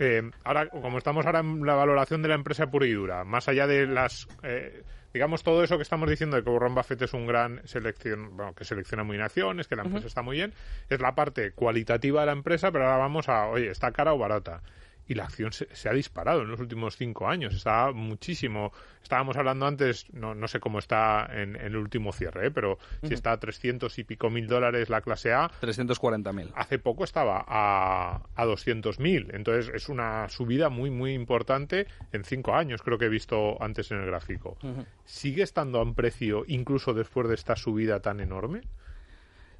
[0.00, 3.48] eh, ahora como estamos ahora en la valoración de la empresa pura y dura, más
[3.48, 7.12] allá de las eh, digamos todo eso que estamos diciendo de que Warren Buffett es
[7.12, 10.54] un gran selección, bueno, que selecciona muy bien acciones, que la empresa está muy bien,
[10.88, 14.18] es la parte cualitativa de la empresa, pero ahora vamos a, oye, está cara o
[14.18, 14.62] barata
[15.10, 17.52] y la acción se, ha disparado en los últimos cinco años.
[17.52, 18.72] Está muchísimo.
[19.02, 22.50] Estábamos hablando antes, no, no sé cómo está en, el último cierre, ¿eh?
[22.52, 25.50] pero si está a 300 y pico mil dólares la clase A.
[25.58, 26.52] 340 mil.
[26.54, 29.26] Hace poco estaba a, a 200 mil.
[29.32, 33.90] Entonces es una subida muy, muy importante en cinco años, creo que he visto antes
[33.90, 34.58] en el gráfico.
[35.06, 38.60] ¿Sigue estando a un precio incluso después de esta subida tan enorme?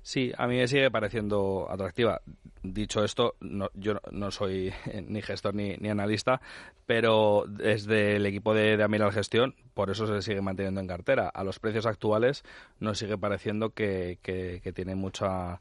[0.02, 2.22] Sí, a mí me sigue pareciendo atractiva.
[2.62, 3.36] Dicho esto,
[3.74, 4.72] yo no soy
[5.06, 6.40] ni gestor ni, analista,
[6.86, 11.28] pero desde el equipo de, de Amiral Gestión, por eso se sigue manteniendo en cartera.
[11.28, 12.44] A los precios actuales
[12.78, 15.60] nos sigue pareciendo que, que tiene mucha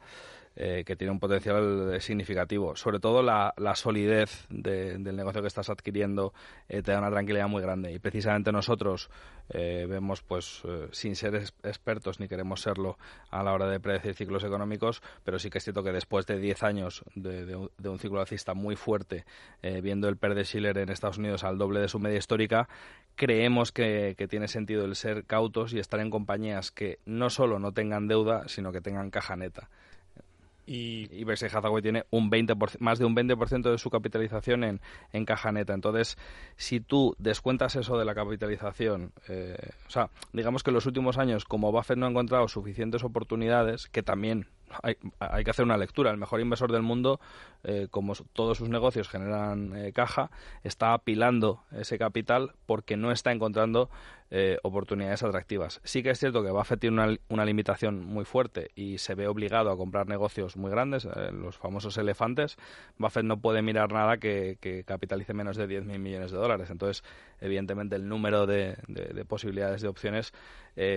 [0.61, 2.75] eh, que tiene un potencial significativo.
[2.75, 6.33] Sobre todo la, solidez del negocio que estás adquiriendo
[6.67, 7.93] eh, te da una tranquilidad muy grande.
[7.93, 9.09] Y precisamente nosotros
[9.51, 12.97] eh, vemos, pues, sin ser expertos ni queremos serlo
[13.31, 16.37] a la hora de predecir ciclos económicos, pero sí que es cierto que después de
[16.37, 19.23] 10 años de, un, ciclo alcista muy fuerte,
[19.61, 22.67] viendo el PER de Schiller en Estados Unidos al doble de su media histórica,
[23.15, 27.59] creemos que, que, tiene sentido el ser cautos y estar en compañías que no solo
[27.59, 29.69] no tengan deuda, sino que tengan caja neta.
[30.69, 34.81] Y, y Berkshire Hathaway tiene un 20 más de un 20% de su capitalización en,
[35.11, 35.73] en, caja neta.
[35.73, 36.15] Entonces,
[36.57, 41.17] si tú descuentas eso de la capitalización, eh, o sea, digamos que en los últimos
[41.17, 44.45] años, como Buffett no ha encontrado suficientes oportunidades, que también
[44.83, 46.11] hay, hay, que hacer una lectura.
[46.11, 47.19] El mejor inversor del mundo,
[47.63, 50.29] eh, como todos sus negocios generan eh, caja,
[50.63, 53.89] está apilando ese capital porque no está encontrando
[54.31, 55.81] eh, oportunidades atractivas.
[55.83, 59.27] Sí que es cierto que Buffett tiene una, una, limitación muy fuerte y se ve
[59.27, 62.57] obligado a comprar negocios muy grandes, los famosos elefantes.
[62.97, 66.69] Buffett no puede mirar nada que, capitalice menos de 10.000 millones de dólares.
[66.69, 67.03] Entonces,
[67.41, 70.33] evidentemente, el número de, de posibilidades de opciones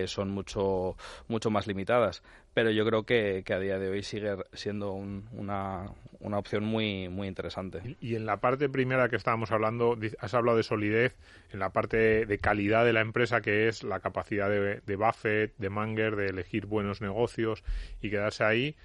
[0.05, 0.95] son mucho,
[1.27, 5.91] mucho más limitadas pero yo creo que, a día de hoy sigue siendo una,
[6.23, 7.97] una, opción muy, muy interesante.
[8.01, 11.15] Y, en la parte primera que estábamos hablando, has hablado de solidez,
[11.51, 15.53] en la parte de calidad de la empresa, que es la capacidad de, de Buffett,
[15.57, 17.63] de Manger, de elegir buenos negocios
[18.01, 18.75] y quedarse ahí.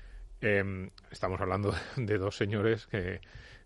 [0.41, 3.21] Em, estamos hablando de dos señores que,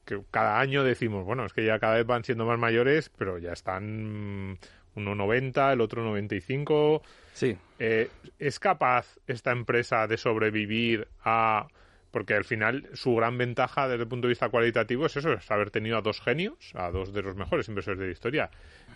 [0.04, 3.38] que cada año decimos, bueno, es que ya cada vez van siendo más mayores, pero
[3.38, 4.58] ya están
[4.94, 7.02] uno 90, el otro 95.
[7.32, 7.56] Sí.
[7.78, 11.68] Eh, ¿Es capaz esta empresa de sobrevivir a
[12.12, 15.50] porque al final su gran ventaja desde el punto de vista cualitativo es eso, es
[15.50, 18.50] haber tenido a dos genios, a dos de los mejores inversores de la historia.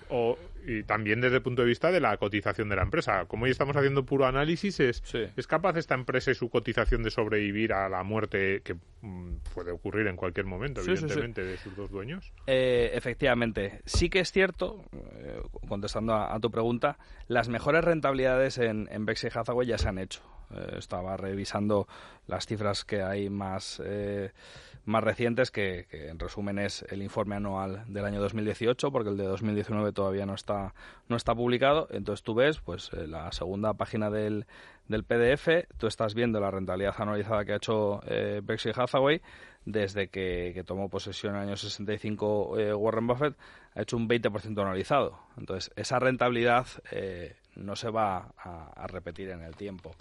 [0.09, 3.25] O, y también desde el punto de vista de la cotización de la empresa.
[3.25, 5.03] Como hoy estamos haciendo puro análisis, ¿es,
[5.37, 9.73] ¿es capaz esta empresa y su cotización de sobrevivir a la muerte que mm, puede
[9.73, 12.33] ocurrir en cualquier momento, evidentemente, de sus dos dueños?
[12.47, 13.81] Eh, efectivamente.
[13.85, 19.37] Sí que es cierto, eh, contestando a, tu pregunta, las mejores rentabilidades en, en Berkshire
[19.37, 20.23] Hathaway ya se han hecho.
[20.55, 21.87] Eh, estaba revisando
[22.27, 24.33] las cifras que hay más, eh,
[24.85, 29.25] más recientes, que, en resumen es el informe anual del año 2018, porque el de
[29.25, 30.75] 2019 todavía no está,
[31.09, 31.89] no está publicado.
[31.91, 34.47] Entonces tú ves pues eh, la segunda página del,
[34.89, 39.23] del PDF, tú estás viendo la rentabilidad anualizada que ha hecho eh, Berkshire Hathaway
[39.65, 43.37] desde que, tomó posesión en el año 65 Warren Buffett,
[43.75, 45.19] ha hecho un 20% anualizado.
[45.37, 46.69] Entonces, esa rentabilidad
[47.57, 49.95] no se va a, repetir en el tiempo.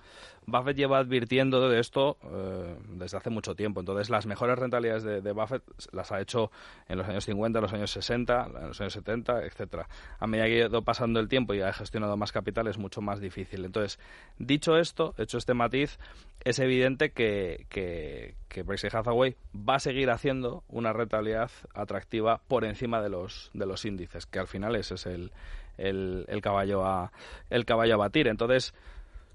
[0.45, 3.79] Buffett lleva advirtiendo de esto eh, desde hace mucho tiempo.
[3.79, 6.51] Entonces, las mejores rentabilidades de, Buffett las ha hecho
[6.87, 9.87] en los años 50, en los años 60, en los años 70, etcétera.
[10.19, 13.01] A medida que ha ido pasando el tiempo y ha gestionado más capital, es mucho
[13.01, 13.65] más difícil.
[13.65, 13.99] Entonces,
[14.37, 15.97] dicho esto, hecho este matiz,
[16.43, 22.65] es evidente que, que, que Berkshire Hathaway va a seguir haciendo una rentabilidad atractiva por
[22.65, 25.31] encima de los, de los índices, que al final ese es el,
[25.77, 27.11] el, el, caballo a,
[27.49, 28.27] el caballo a batir.
[28.27, 28.73] Entonces,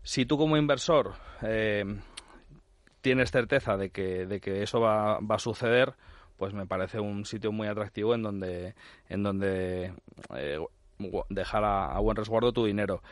[0.03, 1.85] si tú como inversor eh,
[3.01, 5.95] tienes certeza de que, de que eso va, va, a suceder,
[6.37, 8.75] pues me parece un sitio muy atractivo en donde,
[9.09, 9.93] en donde
[10.35, 10.59] eh,
[11.29, 13.03] dejar a, buen resguardo tu dinero.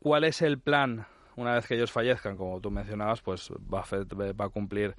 [0.00, 1.06] ¿Cuál es el plan
[1.36, 2.36] una vez que ellos fallezcan?
[2.36, 4.94] Como tú mencionabas, pues Buffett va a cumplir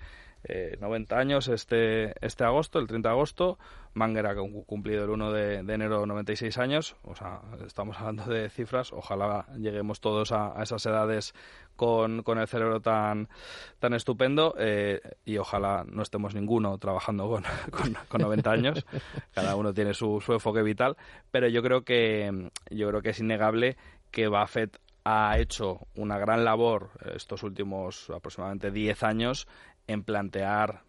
[0.79, 3.57] 90 años este, este agosto, el 30 de agosto.
[3.93, 6.95] Manger ha cumplido el 1 de, enero 96 años.
[7.03, 8.91] O sea, estamos hablando de cifras.
[8.91, 11.33] Ojalá lleguemos todos a, esas edades
[11.77, 13.29] con, con, el cerebro tan,
[13.79, 17.43] tan estupendo eh, y ojalá no estemos ninguno trabajando con,
[18.09, 18.85] con, 90 años.
[19.33, 20.97] Cada uno tiene su, su enfoque vital.
[21.31, 23.77] Pero yo creo que, yo creo que es innegable
[24.11, 29.47] que Buffett ha hecho una gran labor estos últimos aproximadamente 10 años
[29.87, 30.81] en plantear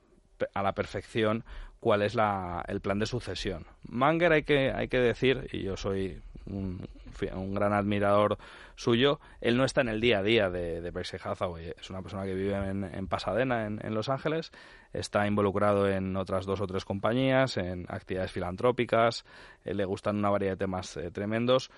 [0.54, 1.44] a la perfección
[1.80, 3.66] cuál es la, el plan de sucesión.
[3.88, 6.88] Manger hay que, hay que decir, y yo soy un,
[7.34, 8.38] un, gran admirador
[8.76, 11.74] suyo, él no está en el día a día de, de Berkshire Hathaway.
[11.78, 14.52] Es una persona que vive en, Pasadena, en, Los Ángeles,
[14.92, 19.24] está involucrado en otras dos o tres compañías, en actividades filantrópicas,
[19.64, 21.70] eh, le gustan una variedad de temas eh, tremendos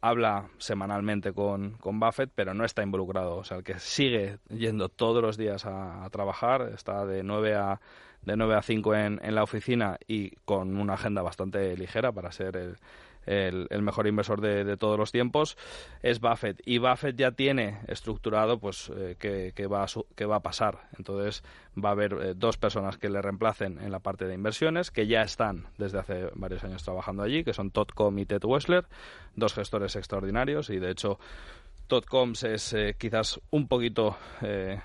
[0.00, 3.36] habla semanalmente con, con, Buffett, pero no está involucrado.
[3.36, 7.80] O sea, el que sigue yendo todos los días a, trabajar, está de 9 a,
[8.22, 12.32] de 9 a 5 en, en, la oficina y con una agenda bastante ligera para
[12.32, 12.76] ser el,
[13.26, 15.56] el, mejor inversor de, todos los tiempos,
[16.02, 16.60] es Buffett.
[16.64, 20.88] Y Buffett ya tiene estructurado pues eh, qué, va a va a pasar.
[20.96, 21.42] Entonces
[21.82, 25.06] va a haber eh, dos personas que le reemplacen en la parte de inversiones, que
[25.06, 28.86] ya están desde hace varios años trabajando allí, que son Todd Com y Ted Wessler,
[29.34, 31.18] dos gestores extraordinarios y de hecho
[31.86, 32.04] Todd
[32.42, 34.16] es eh, quizás un poquito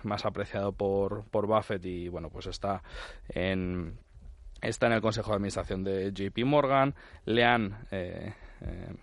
[0.03, 2.83] más apreciado por, por Buffett y bueno pues está
[3.29, 3.97] en
[4.61, 6.93] está en el Consejo de Administración de JP Morgan,
[7.25, 8.93] le han eh, eh,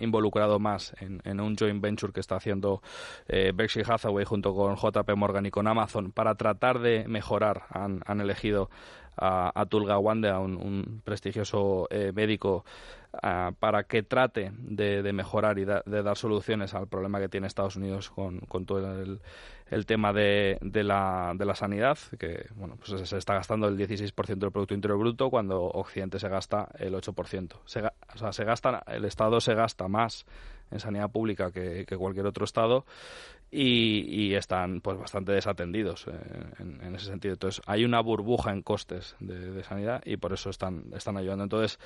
[0.00, 2.82] involucrado más en, un joint venture que está haciendo
[3.28, 7.62] eh, Berkshire Hathaway junto con JP Morgan y con Amazon para tratar de mejorar.
[7.70, 8.70] Han, han elegido
[9.16, 12.12] a, a Tulga Wande, a un, prestigioso eh,
[13.22, 17.76] médico, para que trate de, mejorar y de dar soluciones al problema que tiene Estados
[17.76, 19.20] Unidos con, con todo el,
[19.70, 23.78] el tema de, de, la, de la sanidad, que bueno, pues se está gastando el
[23.78, 27.52] 16% del Producto Interior Bruto cuando Occidente se gasta el 8%.
[27.64, 30.26] Se, o sea, se gasta, el Estado se gasta más
[30.70, 32.84] en sanidad pública que, cualquier otro Estado
[33.56, 36.12] y, están pues bastante desatendidos eh,
[36.58, 37.34] en, ese sentido.
[37.34, 41.44] Entonces, hay una burbuja en costes de, sanidad y por eso están, están ayudando.
[41.44, 41.78] Entonces,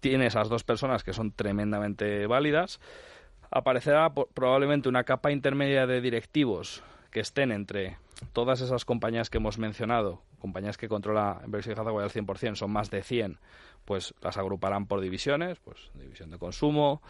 [0.00, 2.80] tiene esas dos personas que son tremendamente válidas.
[3.50, 7.98] Aparecerá probablemente una capa intermedia de directivos que estén entre
[8.32, 12.90] todas esas compañías que hemos mencionado, compañías que controla Berkshire Hathaway al 100%, son más
[12.90, 13.38] de 100,
[13.84, 17.02] pues las agruparán por divisiones, pues división de consumo,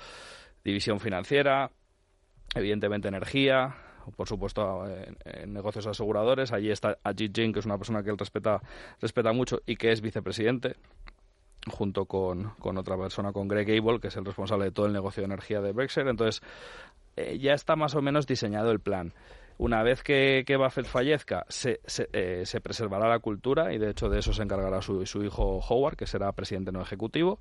[0.64, 1.70] división financiera,
[2.54, 3.74] evidentemente energía,
[4.16, 4.84] por supuesto
[5.24, 6.52] en, negocios aseguradores.
[6.52, 8.60] Allí está Ajit Jain, que es una persona que él respeta,
[9.00, 10.76] respeta mucho y que es vicepresidente
[11.70, 14.92] junto con, con, otra persona, con Greg Abel, que es el responsable de todo el
[14.92, 16.10] negocio de energía de Berkshire.
[16.10, 16.42] Entonces,
[17.16, 19.12] eh, ya está más o menos diseñado el plan.
[19.62, 21.78] Una vez que, que Buffett fallezca, se,
[22.12, 25.60] eh, se, preservará la cultura y de hecho de eso se encargará su, su hijo
[25.60, 27.38] Howard, que será presidente no ejecutivo.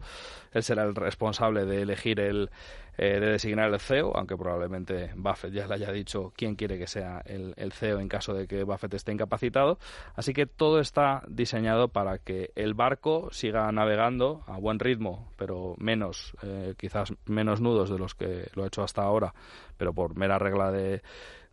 [0.52, 2.52] Él será el responsable de elegir el,
[3.00, 6.86] eh, de designar el CEO, aunque probablemente Buffett ya le haya dicho quién quiere que
[6.86, 9.80] sea el, el, CEO en caso de que Buffett esté incapacitado.
[10.14, 15.74] Así que todo está diseñado para que el barco siga navegando a buen ritmo, pero
[15.80, 19.34] menos, eh, quizás menos nudos de los que lo ha hecho hasta ahora,
[19.78, 21.02] pero por mera regla de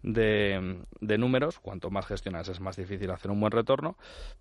[0.02, 1.58] de, números.
[1.60, 3.96] Cuanto más gestionas es más difícil hacer un buen retorno.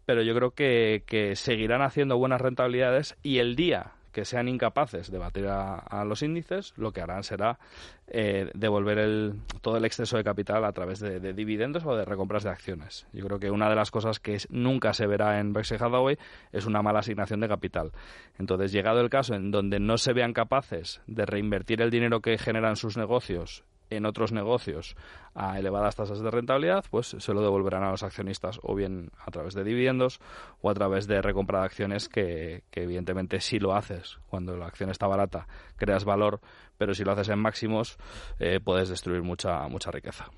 [0.06, 5.20] Pero yo creo que, seguirán haciendo buenas rentabilidades y el día que sean incapaces de
[5.20, 7.60] batir a, los índices, lo que harán será
[8.08, 12.43] eh, devolver el, todo el exceso de capital a través de, dividendos o de recompras
[12.43, 13.06] de acciones.
[13.13, 16.17] Yo creo que una de las cosas que nunca se verá en Berkshire Hathaway
[16.52, 17.91] es una mala asignación de capital.
[18.39, 22.39] Entonces, llegado el caso en donde no se vean capaces de reinvertir el dinero que
[22.39, 24.95] generan sus negocios en otros negocios
[25.36, 29.32] a elevadas tasas de rentabilidad, pues se lo devolverán a los accionistas o bien a
[29.32, 30.19] través de dividendos
[30.62, 34.89] o a través de recompra de acciones que, evidentemente si lo haces cuando la acción
[34.89, 36.39] está barata creas valor,
[36.78, 37.97] pero si lo haces en máximos
[38.39, 40.30] eh, puedes destruir mucha, mucha riqueza.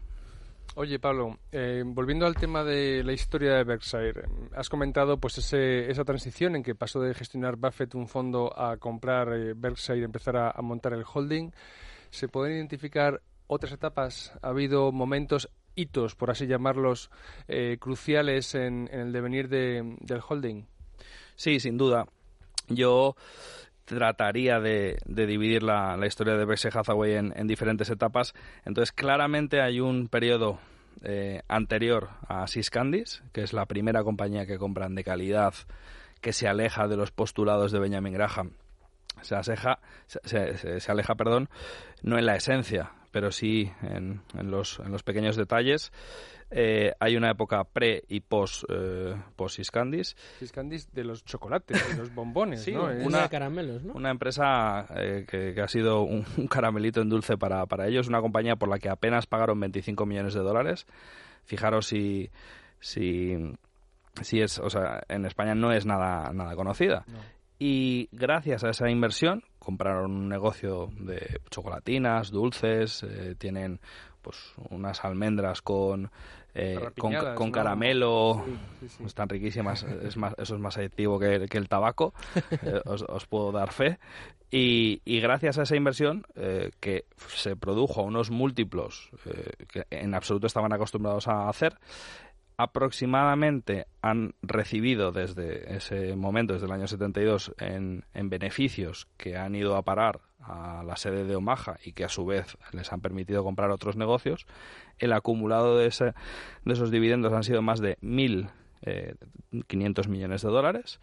[0.76, 5.90] Oye, Pablo, eh, volviendo al tema de la historia de Berkshire, has comentado pues ese,
[5.90, 10.04] esa transición en que pasó de gestionar Buffett un fondo a comprar eh, Berkshire y
[10.04, 11.52] empezar a, a montar el holding.
[12.12, 14.32] ¿Se pueden identificar otras etapas?
[14.42, 17.10] ¿Ha habido momentos, hitos, por así llamarlos,
[17.48, 20.64] eh, cruciales en, el devenir del holding?
[21.36, 22.06] Sí, sin duda.
[22.68, 23.16] Yo
[23.86, 28.34] trataría de, dividir la, historia de Berkshire Hathaway en, diferentes etapas.
[28.66, 30.60] Entonces, claramente hay un periodo
[31.02, 35.56] eh, anterior a Syscandis, que es la primera compañía que compran de calidad,
[36.22, 38.52] que se aleja de los postulados de Benjamin Graham.
[39.22, 41.50] Se, se, aleja, perdón,
[42.04, 45.92] no en la esencia, pero sí en, en, los, en los pequeños detalles.
[46.52, 50.16] Eh, hay una época pre y post, eh, post Iscandis.
[50.42, 52.86] Iscandis de los chocolates, de los bombones, sí, ¿no?
[52.86, 53.94] Una de caramelos, ¿no?
[53.94, 58.08] Una empresa eh, que, que, ha sido un, un, caramelito en dulce para, para ellos,
[58.08, 60.88] una compañía por la que apenas pagaron 25 millones de dólares.
[61.46, 62.32] Fijaros si,
[62.80, 63.38] si,
[64.22, 67.06] si es, o sea, en España no es nada, nada conocida.
[67.08, 67.20] No.
[67.60, 73.80] Y gracias a esa inversión compraron un negocio de chocolatinas, dulces, eh, tienen
[74.22, 76.10] pues unas almendras con
[76.56, 79.04] eh, con, con, caramelo, sí, sí, sí.
[79.04, 82.14] están riquísimas, es más, eso es más adictivo que, que el tabaco,
[82.64, 84.00] eh, os, os, puedo dar fe.
[84.52, 89.86] Y, y, gracias a esa inversión eh, que se produjo a unos múltiplos eh, que
[89.92, 91.78] en absoluto estaban acostumbrados a hacer,
[92.60, 99.56] aproximadamente han recibido desde ese momento, desde el año 72, en, en, beneficios que han
[99.56, 103.00] ido a parar a la sede de Omaha y que a su vez les han
[103.00, 104.46] permitido comprar otros negocios,
[104.98, 108.50] el acumulado de, de esos dividendos han sido más de 1.500
[108.82, 111.00] eh, millones de dólares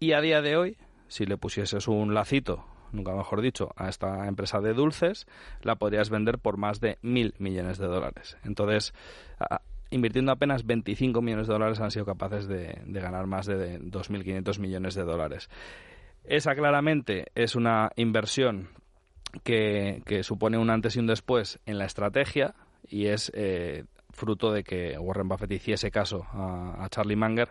[0.00, 0.76] y a día de hoy,
[1.08, 5.26] si le pusieses un lacito nunca mejor dicho, a esta empresa de dulces,
[5.62, 8.36] la podrías vender por más de mil millones de dólares.
[8.44, 8.92] Entonces,
[9.90, 14.94] invirtiendo apenas 25 millones de dólares han sido capaces de, ganar más de 2.500 millones
[14.94, 15.48] de dólares.
[16.24, 18.68] Esa claramente es una inversión
[19.42, 22.54] que, que, supone un antes y un después en la estrategia
[22.88, 27.50] y es eh, fruto de que Warren Buffett hiciese caso a, a Charlie Munger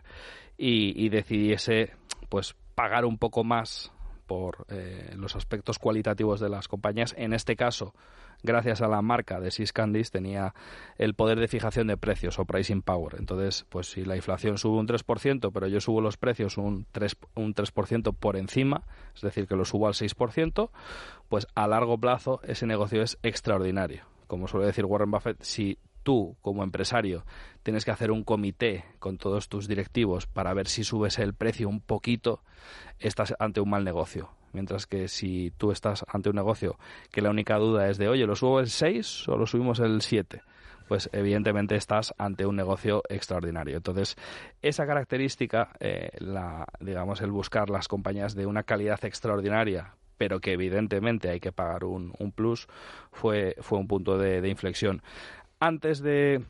[0.58, 1.94] y, y, decidiese
[2.30, 3.92] pues pagar un poco más
[4.30, 7.16] por eh, los aspectos cualitativos de las compañías.
[7.18, 7.96] En este caso,
[8.44, 10.54] gracias a la marca de Sys Candies, tenía
[11.00, 13.16] el poder de fijación de precios o pricing power.
[13.18, 17.16] Entonces, pues si la inflación sube un 3%, pero yo subo los precios un 3%,
[17.34, 17.72] un 3
[18.20, 18.84] por encima,
[19.16, 20.70] es decir, que lo subo al 6%,
[21.28, 24.04] pues a largo plazo ese negocio es extraordinario.
[24.28, 27.24] Como suele decir Warren Buffett, si tú como empresario
[27.62, 31.70] tienes que hacer un comité con todos tus directivos para ver si subes el precio
[31.70, 32.42] un poquito,
[32.98, 34.32] estás ante un mal negocio.
[34.52, 36.80] Mientras que si tú estás ante un negocio
[37.12, 40.02] que la única duda es de, oye, ¿lo subo el 6 o lo subimos el
[40.02, 40.42] 7?
[40.88, 43.78] pues evidentemente estás ante un negocio extraordinario.
[43.78, 44.16] Entonces,
[44.64, 50.52] esa característica, eh, la, digamos, el buscar las compañías de una calidad extraordinaria, pero que
[50.52, 52.68] evidentemente hay que pagar un, un plus,
[53.12, 55.02] fue, fue un punto de, de inflexión
[55.60, 56.44] antes de,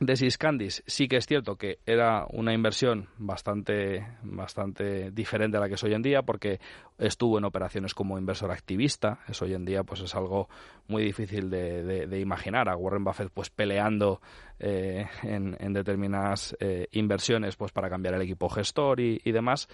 [0.00, 5.68] de Siscandis sí que es cierto que era una inversión bastante, bastante diferente a la
[5.68, 6.60] que es hoy en día porque
[6.98, 9.20] estuvo en operaciones como inversor activista.
[9.28, 10.48] Eso hoy en día pues es algo
[10.86, 12.68] muy difícil de, imaginar.
[12.68, 14.20] A Warren Buffett pues peleando
[14.58, 19.68] eh, en, en, determinadas eh, inversiones pues para cambiar el equipo gestor y, y, demás.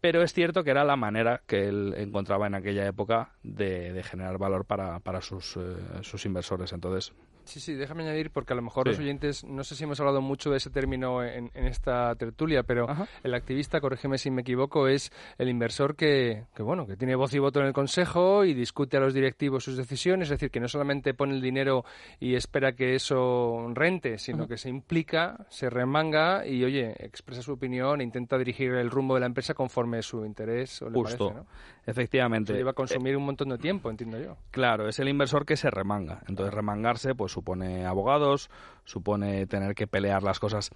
[0.00, 4.02] Pero es cierto que era la manera que él encontraba en aquella época de, de
[4.02, 6.72] generar valor para, para sus, eh, sus inversores.
[6.72, 7.14] Entonces,
[7.44, 8.90] Sí, sí, déjame añadir porque a lo mejor sí.
[8.90, 12.62] los oyentes, no sé si hemos hablado mucho de ese término en, en esta tertulia,
[12.62, 13.06] pero Ajá.
[13.22, 17.34] el activista, corrígeme si me equivoco, es el inversor que, que, bueno, que tiene voz
[17.34, 20.60] y voto en el consejo y discute a los directivos sus decisiones, es decir, que
[20.60, 21.84] no solamente pone el dinero
[22.20, 24.48] y espera que eso rente, sino Ajá.
[24.48, 29.14] que se implica, se remanga y, oye, expresa su opinión e intenta dirigir el rumbo
[29.14, 31.46] de la empresa conforme su interés o le Justo, parece, ¿no?
[31.86, 32.52] efectivamente.
[32.52, 34.36] Eso lleva a consumir eh, un montón de tiempo, entiendo yo.
[34.50, 36.22] Claro, es el inversor que se remanga.
[36.28, 38.50] Entonces, remangarse, pues supone abogados,
[38.84, 40.70] supone tener que pelear las cosas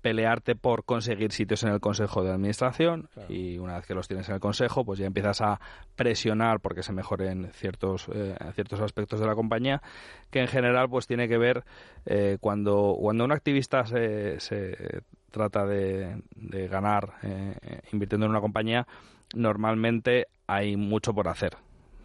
[0.00, 3.32] pelearte por conseguir sitios en el consejo de administración claro.
[3.32, 5.60] y una vez que los tienes en el consejo pues ya empiezas a
[5.96, 9.82] presionar porque se mejoren ciertos eh, ciertos aspectos de la compañía
[10.30, 11.64] que en general pues tiene que ver
[12.06, 18.40] eh, cuando cuando un activista se, se trata de, de ganar eh, invirtiendo en una
[18.40, 18.86] compañía
[19.34, 21.56] normalmente hay mucho por hacer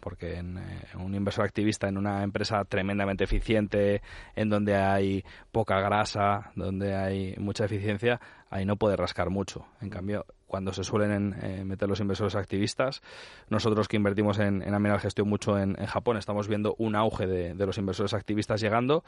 [0.06, 4.02] porque en, eh, un inversor activista en una empresa tremendamente eficiente,
[4.36, 9.66] en donde hay poca grasa, donde hay mucha eficiencia, ahí no puede rascar mucho.
[9.80, 10.24] En cambio,
[10.56, 13.02] cuando se suelen eh, meter los inversores activistas,
[13.50, 17.66] nosotros que invertimos en, en Amiral Gestión mucho en, Japón, estamos viendo un auge de,
[17.66, 19.04] los inversores activistas llegando.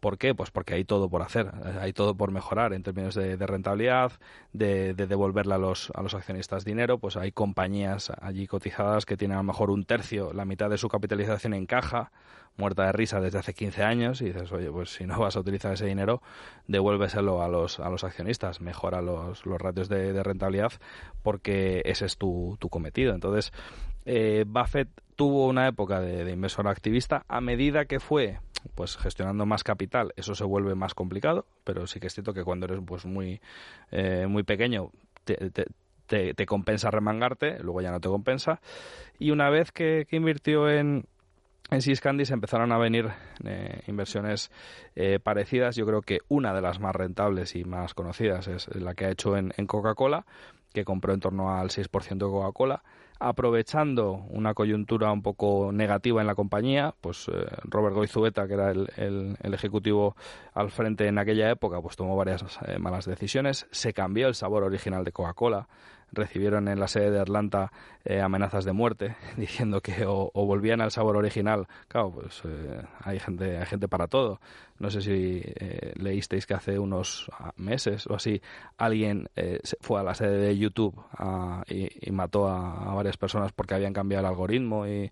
[0.00, 0.34] ¿Por qué?
[0.34, 4.10] Pues porque hay todo por hacer, hay todo por mejorar en términos de, de rentabilidad,
[4.52, 6.98] de, de, devolverle a los, a los accionistas dinero.
[6.98, 10.78] Pues hay compañías allí cotizadas que tienen a lo mejor un tercio, la mitad de
[10.78, 12.10] su capitalización en caja,
[12.58, 15.40] muerta de risa desde hace 15 años y dices, oye, pues si no vas a
[15.40, 16.20] utilizar ese dinero,
[16.66, 20.72] devuélveselo a los, a los accionistas, mejora los, los ratios de, rentabilidad
[21.22, 23.14] porque ese es tu, tu cometido.
[23.14, 23.52] Entonces,
[24.04, 28.38] eh, Buffett tuvo una época de, inversor activista a medida que fue
[28.74, 32.42] pues gestionando más capital eso se vuelve más complicado pero sí que es cierto que
[32.42, 33.40] cuando eres pues muy
[33.90, 34.90] eh, muy pequeño
[35.24, 35.50] te,
[36.06, 38.60] te, compensa remangarte luego ya no te compensa
[39.18, 41.04] y una vez que, que invirtió en
[41.70, 43.10] en Siscandy se empezaron a venir
[43.44, 44.50] eh, inversiones
[44.94, 45.76] eh, parecidas.
[45.76, 49.10] Yo creo que una de las más rentables y más conocidas es la que ha
[49.10, 50.24] hecho en, Coca-Cola,
[50.72, 52.82] que compró en torno al 6% de Coca-Cola
[53.20, 58.70] aprovechando una coyuntura un poco negativa en la compañía, pues eh, Robert Goizueta, que era
[58.70, 60.14] el, ejecutivo
[60.54, 64.62] al frente en aquella época, pues tomó varias eh, malas decisiones, se cambió el sabor
[64.62, 65.68] original de Coca-Cola,
[66.12, 67.72] recibieron en la sede de Atlanta
[68.04, 71.66] eh, amenazas de muerte diciendo que o, volvían al sabor original.
[71.88, 74.40] Claro, pues eh, hay gente hay gente para todo.
[74.78, 78.40] No sé si eh, leísteis que hace unos ah, meses o así
[78.76, 79.28] alguien
[79.80, 84.26] fue a la sede de YouTube ah, y, mató a, varias personas porque habían cambiado
[84.26, 85.10] el algoritmo y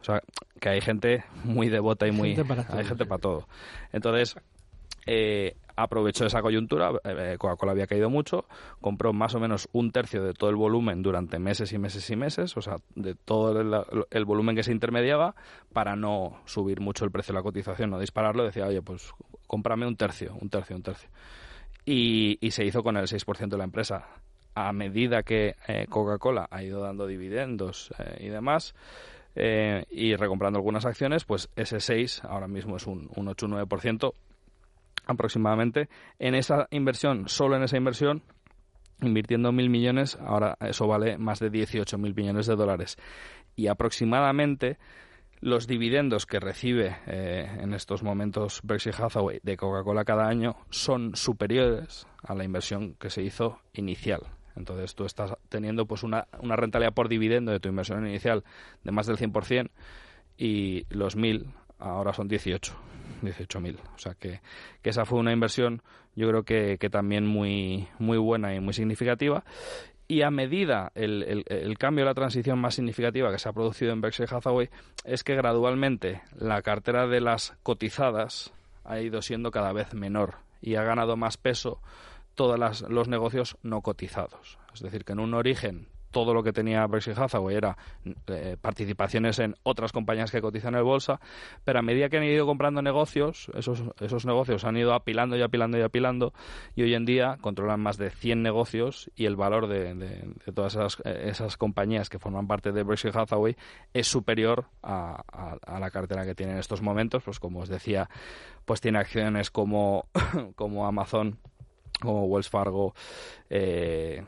[0.00, 0.22] o sea,
[0.60, 2.36] que hay gente muy devota y muy
[2.68, 3.48] hay gente para todo.
[3.90, 4.36] Entonces,
[5.06, 8.46] eh, aprovechó esa coyuntura, eh, Coca-Cola había caído mucho,
[8.80, 12.16] compró más o menos un tercio de todo el volumen durante meses y meses y
[12.16, 13.60] meses, o sea, de todo
[14.10, 15.34] el, volumen que se intermediaba,
[15.72, 19.10] para no subir mucho el precio de la cotización, no dispararlo, decía, oye, pues
[19.46, 21.08] cómprame un tercio, un tercio, un tercio.
[21.84, 24.06] Y, se hizo con el 6% de la empresa.
[24.54, 28.74] A medida que eh, Coca-Cola ha ido dando dividendos y demás,
[29.34, 34.14] y recomprando algunas acciones, pues ese 6 ahora mismo es un, un 8-9%,
[35.06, 35.88] aproximadamente.
[36.18, 38.22] En esa inversión, solo en esa inversión,
[39.00, 42.96] invirtiendo mil millones, ahora eso vale más de 18 mil millones de dólares.
[43.56, 44.78] Y aproximadamente
[45.40, 51.14] los dividendos que recibe eh, en estos momentos Berkshire Hathaway de Coca-Cola cada año son
[51.16, 54.22] superiores a la inversión que se hizo inicial.
[54.56, 58.44] Entonces tú estás teniendo pues una, una rentabilidad por dividendo de tu inversión inicial
[58.84, 59.68] de más del 100%
[60.38, 61.48] y los mil
[61.78, 62.74] ahora son 18.
[63.26, 63.78] 18.000.
[63.94, 64.40] O sea que,
[64.82, 65.82] esa fue una inversión,
[66.14, 69.44] yo creo que, que, también muy, muy buena y muy significativa.
[70.06, 74.02] Y a medida el, el, cambio, la transición más significativa que se ha producido en
[74.02, 74.68] Berkshire Hathaway
[75.04, 78.52] es que gradualmente la cartera de las cotizadas
[78.84, 81.80] ha ido siendo cada vez menor y ha ganado más peso
[82.34, 84.58] todos los negocios no cotizados.
[84.74, 87.76] Es decir, que en un origen todo lo que tenía Berkshire Hathaway era
[88.28, 91.20] eh, participaciones en otras compañías que cotizan en bolsa,
[91.64, 95.42] pero a medida que han ido comprando negocios, esos, esos negocios han ido apilando y
[95.42, 96.32] apilando y apilando,
[96.76, 101.00] y hoy en día controlan más de 100 negocios y el valor de, todas esas,
[101.04, 103.56] esas, compañías que forman parte de Berkshire Hathaway
[103.92, 105.24] es superior a,
[105.80, 108.08] la cartera que tiene en estos momentos, pues como os decía,
[108.64, 110.06] pues tiene acciones como,
[110.54, 111.38] como Amazon,
[112.00, 112.94] como Wells Fargo,
[113.50, 114.22] eh,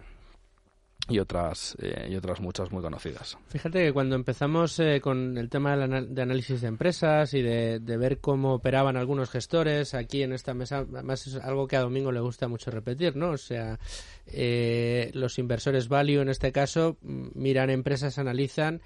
[1.08, 3.38] y otras eh, y otras muchas muy conocidas.
[3.48, 8.18] Fíjate que cuando empezamos eh, con el tema de, análisis de empresas y de, ver
[8.18, 12.20] cómo operaban algunos gestores aquí en esta mesa, además es algo que a Domingo le
[12.20, 13.30] gusta mucho repetir, ¿no?
[13.30, 13.78] O sea,
[14.26, 18.82] eh, los inversores value en este caso miran empresas, analizan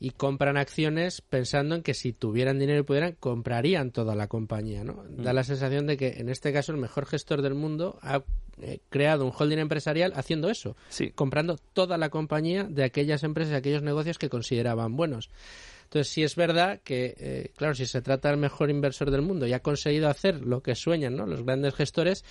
[0.00, 4.84] y compran acciones pensando en que si tuvieran dinero y pudieran, comprarían toda la compañía.
[4.84, 5.04] ¿no?
[5.08, 5.36] Da mm.
[5.36, 8.22] la sensación de que en este caso el mejor gestor del mundo ha
[8.60, 10.76] eh, creado un holding empresarial haciendo eso,
[11.14, 15.30] comprando toda la compañía de aquellas empresas y aquellos negocios que consideraban buenos.
[15.84, 19.46] Entonces, sí es verdad que, eh, claro, si se trata del mejor inversor del mundo
[19.46, 21.26] y ha conseguido hacer lo que sueñan ¿no?
[21.26, 22.24] los grandes gestores,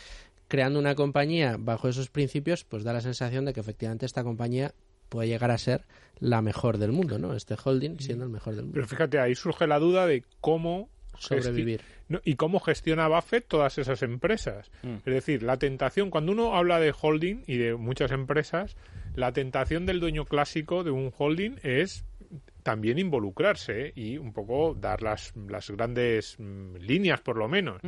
[0.47, 4.74] creando una compañía bajo esos principios, pues da la sensación de que efectivamente esta compañía
[5.14, 5.86] puede llegar a ser
[6.20, 7.36] la mejor del mundo, ¿no?
[7.36, 8.74] Este holding siendo el mejor del mundo.
[8.74, 10.89] Pero fíjate, ahí surge la duda de cómo
[11.20, 11.82] sobrevivir.
[12.26, 14.72] y cómo gestiona Buffett todas esas empresas.
[14.82, 14.95] Mm.
[15.05, 18.76] Es decir, la tentación, cuando uno habla de holding y de muchas empresas,
[19.14, 22.05] la tentación del dueño clásico de un holding es
[22.63, 27.81] también involucrarse y un poco dar las, las grandes mm, líneas, por lo menos.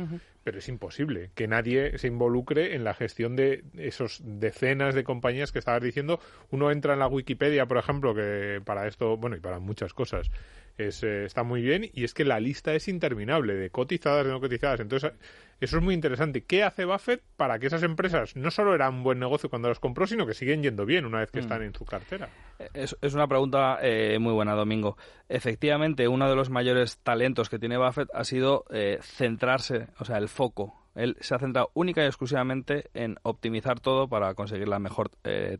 [0.44, 5.50] Pero es imposible que nadie se involucre en la gestión de esos decenas de compañías
[5.50, 6.20] que estabas diciendo.
[6.50, 10.30] Uno entra en la Wikipedia, por ejemplo, que para esto, bueno, y para muchas cosas,
[10.78, 14.32] es, eh, está muy bien y es que la lista es interminable de cotizadas, de
[14.32, 14.80] no cotizadas.
[14.80, 15.12] Entonces,
[15.60, 16.44] eso es muy interesante.
[16.44, 19.80] ¿Qué hace Buffett para que esas empresas no solo eran un buen negocio cuando las
[19.80, 21.42] compró, sino que siguen yendo bien una vez que mm.
[21.42, 22.28] están en su cartera?
[22.74, 24.96] Es, es una pregunta eh, muy buena, Domingo.
[25.28, 30.18] Efectivamente, uno de los mayores talentos que tiene Buffett ha sido eh, centrarse, o sea,
[30.18, 34.78] el foco él se ha centrado única y exclusivamente en optimizar todo para conseguir la
[34.78, 35.10] mejor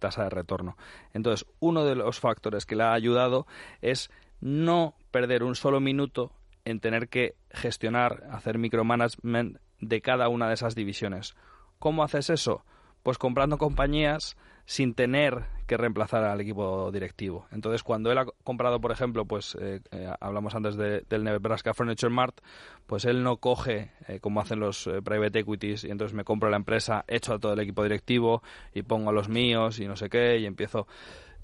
[0.01, 0.79] tasa de retorno.
[1.13, 3.47] Entonces, uno de los factores que le ha ayudado
[3.83, 4.11] es
[4.41, 6.33] no perder un solo minuto
[6.65, 11.35] en tener que gestionar, hacer micromanagement de cada una de esas divisiones.
[11.79, 12.65] ¿Cómo haces eso?
[13.03, 17.47] Pues comprando compañías sin tener que reemplazar al equipo directivo.
[17.53, 22.13] Entonces, cuando él ha comprado, por ejemplo, pues eh, eh, hablamos antes del Nebraska Furniture
[22.13, 22.41] Mart,
[22.87, 26.57] pues él no coge, eh, como hacen los private equities, y entonces me compro la
[26.57, 28.43] empresa, echo a todo el equipo directivo
[28.75, 30.89] y pongo a los míos y no sé qué, y empiezo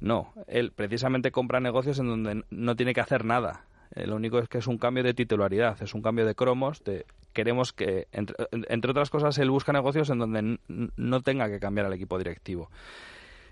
[0.03, 3.66] no, él precisamente compra negocios en donde no tiene que hacer nada.
[3.94, 6.82] Eh, lo único es que es un cambio de titularidad, es un cambio de cromos,
[6.82, 10.59] de queremos que, entre, entre otras cosas, él busca negocios en donde
[10.96, 12.68] no tenga que cambiar al equipo directivo.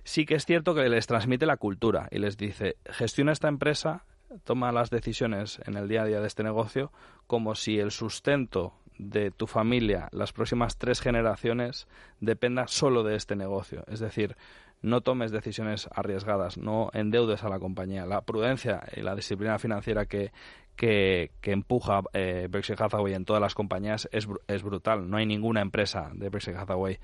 [0.03, 4.03] Sí que es cierto que les transmite la cultura y les dice, gestiona esta empresa,
[4.43, 6.91] toma las decisiones en el día a día de este negocio
[7.29, 11.87] como si el sustento de tu familia las próximas tres generaciones
[12.19, 13.85] dependa solo de este negocio.
[13.87, 14.37] Es decir,
[14.83, 18.07] no tomes decisiones arriesgadas, no endeudes a la compañía.
[18.07, 20.33] La prudencia y la disciplina financiera que,
[20.77, 25.11] que, empuja eh, Berkshire Hathaway en todas las compañías es, es, brutal.
[25.11, 26.99] No hay ninguna empresa de Berkshire Hathaway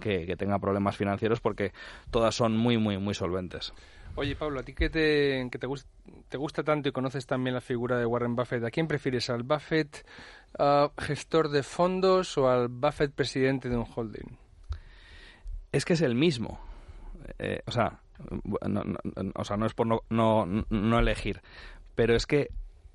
[0.00, 1.72] que, que tenga problemas financieros porque
[2.10, 3.72] todas son muy, muy, muy solventes.
[4.14, 5.66] Oye, Pablo, a ti que te, que te,
[6.28, 9.30] te gusta tanto y conoces también la figura de Warren Buffett, ¿a quién prefieres?
[9.30, 10.06] ¿Al Buffett
[10.58, 14.36] uh, gestor de fondos o al Buffett presidente de un holding?
[15.72, 16.60] Es que es el mismo.
[17.38, 18.00] Eh, o, sea,
[18.66, 18.82] no,
[19.34, 21.40] o sea, no es por no, no, no elegir,
[21.94, 22.48] pero es que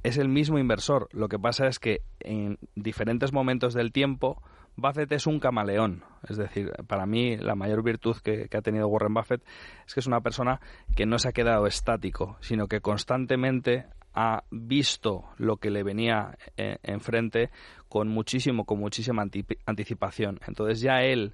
[0.04, 1.10] es el mismo inversor.
[1.12, 4.42] Lo que pasa es que en diferentes momentos del tiempo
[4.78, 6.04] Buffett es un camaleón.
[6.30, 9.44] Es decir, para mí la mayor virtud que, ha tenido Warren Buffett
[9.86, 10.62] es que es una persona
[10.96, 16.38] que no se ha quedado estático, sino que constantemente ha visto lo que le venía
[16.58, 17.50] eh, enfrente
[17.90, 19.26] con muchísimo, con muchísima
[19.66, 20.40] anticipación.
[20.48, 21.34] Entonces ya él,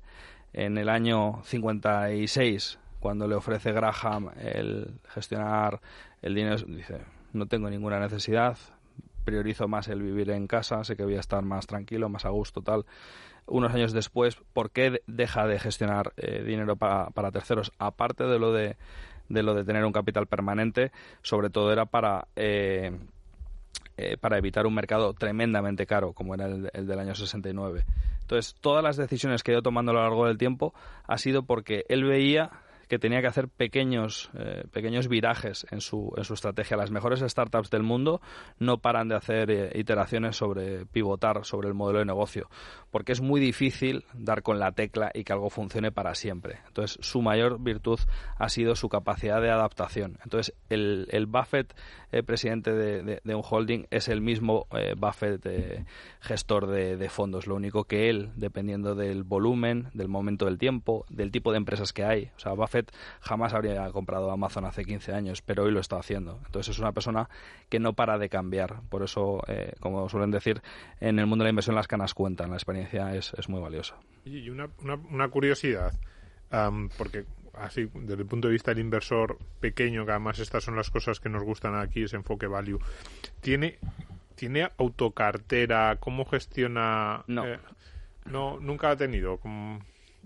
[0.53, 5.81] en el año 56, cuando le ofrece Graham el gestionar
[6.21, 7.01] el dinero, dice,
[7.33, 8.57] no tengo ninguna necesidad,
[9.25, 12.29] priorizo más el vivir en casa, sé que voy a estar más tranquilo, más a
[12.29, 12.85] gusto, tal
[13.45, 17.73] unos años después, ¿por qué deja de gestionar eh, dinero para, para, terceros?
[17.77, 18.77] Aparte de lo de,
[19.27, 20.93] de lo de tener un capital permanente,
[21.23, 22.97] sobre todo era para eh,
[23.97, 27.83] eh, para evitar un mercado tremendamente caro como era el, el, del año 69.
[28.21, 30.73] Entonces, todas las decisiones que ha ido tomando a lo largo del tiempo
[31.05, 32.62] ha sido porque él veía
[32.93, 36.77] que tenía que hacer pequeños, eh, pequeños virajes en su, en su estrategia.
[36.77, 38.21] Las mejores startups del mundo
[38.59, 42.51] no paran de hacer eh, iteraciones sobre pivotar sobre el modelo de negocio,
[42.91, 46.59] porque es muy difícil dar con la tecla y que algo funcione para siempre.
[46.67, 47.99] Entonces, su mayor virtud
[48.37, 50.19] ha sido su capacidad de adaptación.
[50.23, 51.73] Entonces, el, el Buffett,
[52.11, 54.67] eh, presidente de, de, un holding, es el mismo
[54.97, 55.41] Buffett
[56.19, 57.47] gestor de, de fondos.
[57.47, 61.91] Lo único que él, dependiendo del volumen, del momento del tiempo, del tipo de empresas
[61.91, 62.82] que hay, o sea, Buffett
[63.21, 66.39] jamás habría comprado Amazon hace 15 años, pero hoy lo está haciendo.
[66.45, 67.29] Entonces es una persona
[67.69, 68.81] que no para de cambiar.
[68.89, 70.61] Por eso, eh, como suelen decir,
[70.99, 72.49] en el mundo de la inversión las canas cuentan.
[72.49, 73.95] La experiencia es, muy valiosa.
[74.25, 74.69] Y una,
[75.11, 75.93] una, curiosidad,
[76.97, 80.89] porque así desde el punto de vista del inversor pequeño, que además estas son las
[80.89, 82.79] cosas que nos gustan aquí, ese enfoque value,
[83.41, 83.79] ¿tiene,
[84.35, 85.97] tiene autocartera?
[85.99, 87.23] ¿Cómo gestiona?
[87.27, 87.45] No.
[87.45, 87.59] Eh,
[88.25, 89.39] no, nunca ha tenido.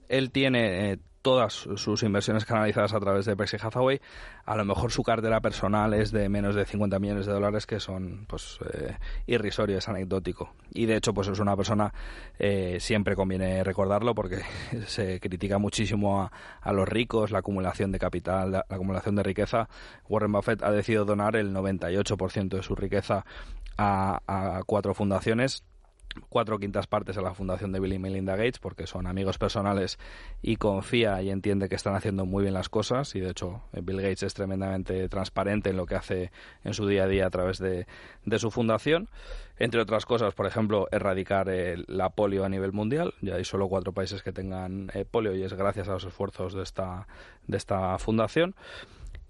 [0.08, 4.00] Él tiene eh, todas sus inversiones canalizadas a través de Berkshire Hathaway,
[4.46, 7.82] a lo mejor su cartera personal es de menos de 50 millones de dólares, que
[7.82, 8.96] son pues eh,
[9.28, 10.54] es anecdótico.
[10.74, 11.94] Y de hecho, pues es una persona,
[12.40, 14.40] eh, siempre conviene recordarlo, porque
[14.88, 19.68] se critica muchísimo a, los ricos, la acumulación de capital, la, acumulación de riqueza.
[20.08, 23.26] Warren Buffett ha decidido donar el 98% de su riqueza
[23.78, 25.66] a cuatro fundaciones
[26.30, 29.98] cuatro quintas partes a la fundación de Bill y Melinda Gates porque son amigos personales
[30.42, 33.16] y confía y entiende que están haciendo muy bien las cosas.
[33.16, 36.32] Y de hecho eh, Bill Gates es tremendamente transparente en lo que hace
[36.64, 37.86] en su día a día a través de,
[38.38, 39.10] su fundación.
[39.60, 41.48] Entre otras cosas por ejemplo erradicar
[41.88, 43.14] la polio a nivel mundial.
[43.22, 46.54] Ya hay solo cuatro países que tengan eh, polio y es gracias a los esfuerzos
[46.54, 47.08] de esta
[47.48, 48.56] de esta fundación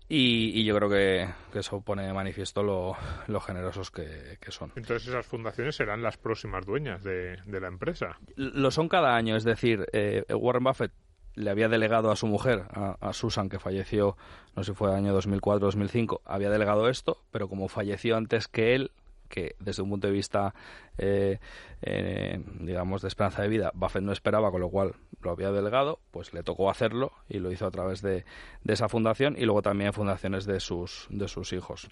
[0.09, 4.71] y, yo creo que, eso pone de manifiesto lo, generosos que, son.
[4.75, 8.17] Entonces esas fundaciones serán las próximas dueñas de, la empresa.
[8.35, 10.91] Lo son cada año, es decir, eh, Warren Buffett
[11.37, 14.17] le había delegado a su mujer, a, Susan, que falleció,
[14.55, 18.73] no sé si fue el año 2004-2005, había delegado esto, pero como falleció antes que
[18.73, 18.91] él,
[19.27, 20.53] que desde un punto de vista,
[20.97, 21.39] eh,
[21.81, 25.99] eh, digamos, de esperanza de vida, Buffett no esperaba, con lo cual lo había delegado,
[26.11, 28.25] pues le tocó hacerlo y lo hizo a través de,
[28.65, 31.87] esa fundación y luego también fundaciones de sus, de sus hijos.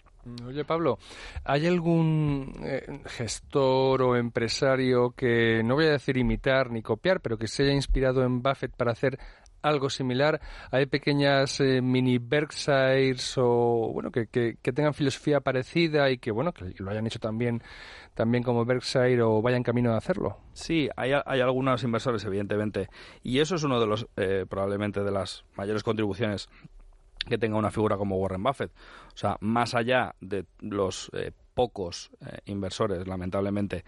[0.45, 0.97] Oye, Pablo,
[1.43, 7.37] ¿hay algún eh, gestor o empresario que, no voy a decir imitar ni copiar, pero
[7.37, 9.19] que se haya inspirado en Buffett para hacer
[9.65, 10.39] algo similar.
[10.71, 16.53] Hay pequeñas eh, mini Berkshires o bueno que, que, tengan filosofía parecida y que bueno
[16.53, 17.61] que lo hayan hecho también
[18.13, 20.37] también como Berkshire o vayan camino a hacerlo.
[20.53, 22.89] Sí, hay, hay algunos inversores evidentemente
[23.23, 26.47] y eso es uno de los eh, probablemente de las mayores contribuciones
[27.27, 28.71] que tenga una figura como Warren Buffett.
[29.13, 32.11] O sea, más allá de los eh, pocos
[32.45, 33.85] inversores, lamentablemente,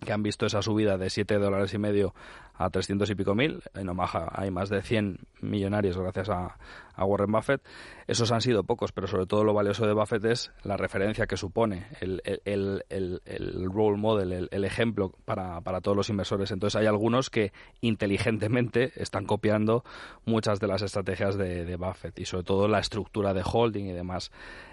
[0.00, 2.14] que han visto esa subida de 7 dólares y medio
[2.56, 3.62] a 300 y pico mil.
[3.74, 6.56] En Omaha hay más de 100 millonarios gracias a,
[6.96, 7.60] Warren Buffett.
[8.06, 11.36] Esos han sido pocos, pero sobre todo lo valioso de Buffett es la referencia que
[11.36, 16.52] supone, el, el, el, el role model, el, ejemplo para, para, todos los inversores.
[16.52, 19.82] Entonces hay algunos que inteligentemente están copiando
[20.24, 23.92] muchas de las estrategias de, de Buffett y sobre todo la estructura de holding y
[23.92, 24.30] demás.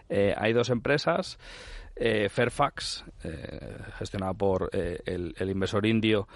[0.10, 1.40] Eh, hay dos empresas
[1.96, 6.28] eh, Fairfax, eh, gestionada por eh, el, inversor indio,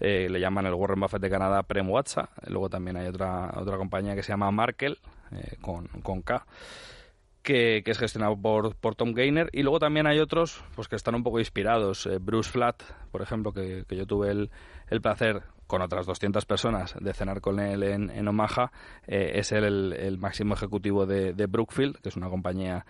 [0.00, 2.30] eh, le llaman el Warren Buffett de Canadá, Prem Watsa.
[2.46, 4.98] Luego también hay otra, otra compañía que se llama Markel,
[5.60, 6.46] con, con K.
[7.42, 11.14] Que, es gestionado por, por, Tom Gainer y luego también hay otros pues que están
[11.14, 14.50] un poco inspirados Bruce Flatt por ejemplo que, yo tuve el,
[14.88, 18.70] el, placer con otras 200 personas de cenar con él en, en Omaha
[19.06, 22.84] es él el, máximo ejecutivo de, de, Brookfield que es una compañía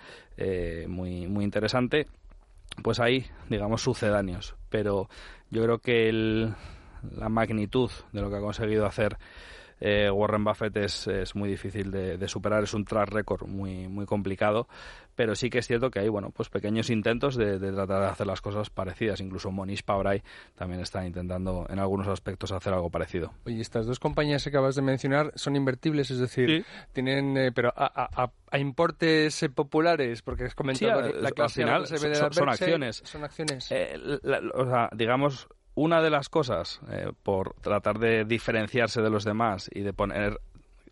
[0.88, 2.08] muy muy interesante
[2.82, 4.56] pues hay, digamos, sucedáneos.
[4.68, 5.08] Pero
[5.50, 6.10] yo creo que
[7.16, 9.18] la magnitud de lo que ha conseguido hacer
[9.80, 14.06] eh, Warren Buffett es, es muy difícil de, superar, es un track record muy, muy
[14.06, 14.68] complicado,
[15.14, 18.26] pero sí que es cierto que hay bueno, pues pequeños intentos de, tratar de hacer
[18.26, 19.20] las cosas parecidas.
[19.20, 20.22] Incluso Monish Pabrai
[20.54, 23.32] también está intentando en algunos aspectos hacer algo parecido.
[23.44, 27.72] Oye, estas dos compañías que acabas de mencionar son invertibles, es decir, tienen, eh, pero
[27.76, 31.86] a, importes eh, populares, porque has comentado la clase al final
[32.32, 33.02] son, acciones.
[33.04, 33.70] Son acciones.
[34.54, 39.70] o sea, digamos, una de las cosas, eh, por tratar de diferenciarse de los demás
[39.72, 40.40] y de poner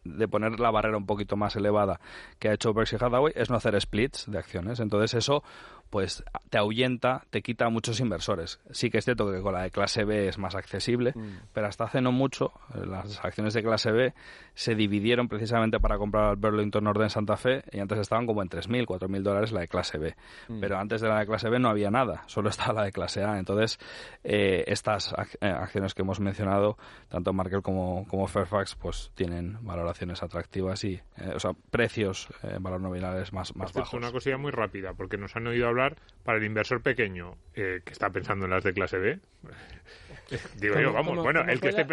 [0.05, 2.01] de poner la barrera un poquito más elevada
[2.41, 4.81] que ha hecho Berkshire Hathaway es no hacer splits de acciones.
[4.81, 5.45] Entonces eso
[5.93, 8.61] pues te ahuyenta, te quita a muchos inversores.
[8.71, 11.51] Sí que es cierto que con la de clase B es más accesible, mm.
[11.53, 14.15] pero hasta hace no mucho eh, las acciones de clase B
[14.55, 18.49] se dividieron precisamente para comprar al Burlington Northern Santa Fe y antes estaban como en
[18.49, 20.17] 3.000, 4.000 dólares la de clase B.
[20.49, 20.61] Mm.
[20.61, 23.23] Pero antes de la de clase B no había nada, solo estaba la de clase
[23.23, 23.39] A.
[23.39, 23.79] Entonces,
[24.25, 26.79] eh, estas eh, acciones que hemos mencionado,
[27.11, 30.99] tanto Markel como, como Fairfax, pues tienen valoraciones atractivas y,
[31.35, 33.93] o sea, precios en valor nominales más, más bajos.
[33.93, 35.82] Es una cosilla muy rápida, porque nos han oído hablar
[36.25, 39.19] para el inversor pequeño eh, que está pensando en las de clase B.
[40.59, 41.85] Digo yo, vamos, bueno, el que esté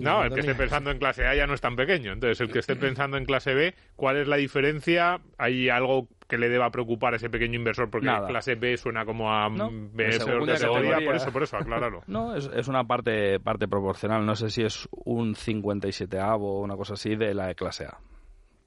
[0.00, 2.12] No, el que esté pensando en clase A ya no es tan pequeño.
[2.12, 5.20] Entonces, el que esté pensando en clase B, ¿cuál es la diferencia?
[5.36, 7.90] ¿Hay algo que le deba preocupar a ese pequeño inversor?
[7.90, 12.02] Porque clase B suena como a no, B de categoría, por eso, por eso, acláralo.
[12.06, 14.24] No, es, es, una parte, parte proporcional.
[14.24, 17.84] No sé si es un 57 avo o una cosa así de la de clase
[17.86, 17.98] A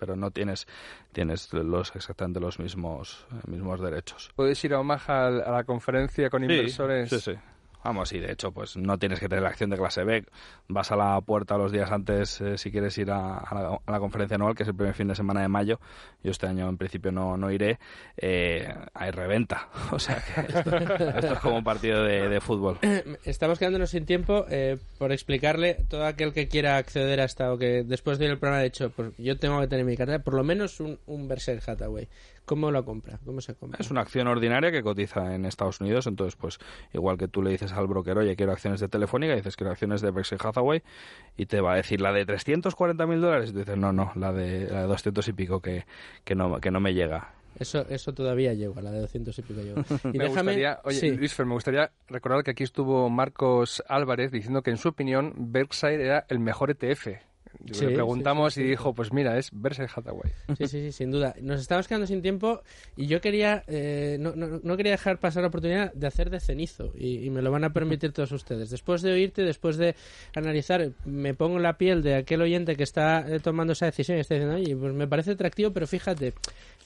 [0.02, 0.68] pero no tienes
[1.12, 4.32] tienes los exactamente los mismos mismos derechos.
[4.36, 7.08] Puedes ir a Omaha a la conferencia con inversores.
[7.12, 7.32] Sí, sí.
[7.84, 10.24] Vamos, y de hecho, pues no tienes que tener la acción de clase B.
[10.68, 14.56] Vas a la puerta los días antes eh, si quieres ir a, la, conferencia anual,
[14.56, 15.80] que es el primer fin de semana de mayo.
[16.24, 17.80] Yo este año en principio no, no iré.
[18.18, 19.70] Eh, hay reventa.
[19.92, 22.80] O sea que esto, es como un partido de, fútbol.
[23.26, 27.58] Estamos quedándonos sin tiempo eh, por explicarle todo aquel que quiera acceder a esta o
[27.58, 30.20] que después de ir el programa de hecho, pues yo tengo que tener mi cartera,
[30.20, 32.08] por lo menos un, un Hathaway.
[32.46, 33.20] ¿Cómo lo compra?
[33.26, 33.80] ¿Cómo se compra?
[33.80, 36.60] Es una acción ordinaria que cotiza en Estados Unidos, entonces pues
[36.94, 40.02] igual que tú le dices al broker, oye, quiero acciones de Telefónica, dices quiero acciones
[40.02, 40.84] de Berkshire Hathaway
[41.38, 44.12] y te va a decir la de 340 mil dólares y tú dices, no, no,
[44.16, 45.86] la de, la de 200 y pico que,
[46.24, 47.34] que, no, que no me llega.
[47.60, 49.84] Eso, eso todavía llega, la de 200 y pico llega.
[50.14, 54.72] Y me gustaría, oye, Luis me gustaría recordar que aquí estuvo Marcos Álvarez diciendo que
[54.72, 59.50] en su opinión Berkshire era el mejor ETF le preguntamos y dijo, pues mira, es
[59.52, 60.32] Berkshire Hathaway.
[60.58, 61.36] Sí, sí, sí, sin duda.
[61.42, 62.62] Nos estamos quedando sin tiempo
[62.96, 66.92] y yo quería, eh, no, no, quería dejar pasar la oportunidad de hacer de cenizo
[66.98, 68.70] y, me lo van a permitir todos ustedes.
[68.70, 69.96] Después de oírte, después de
[70.36, 74.18] analizar, me pongo en la piel de aquel oyente que está eh, tomando esa decisión
[74.18, 76.34] y está diciendo, oye, pues me parece atractivo, pero fíjate,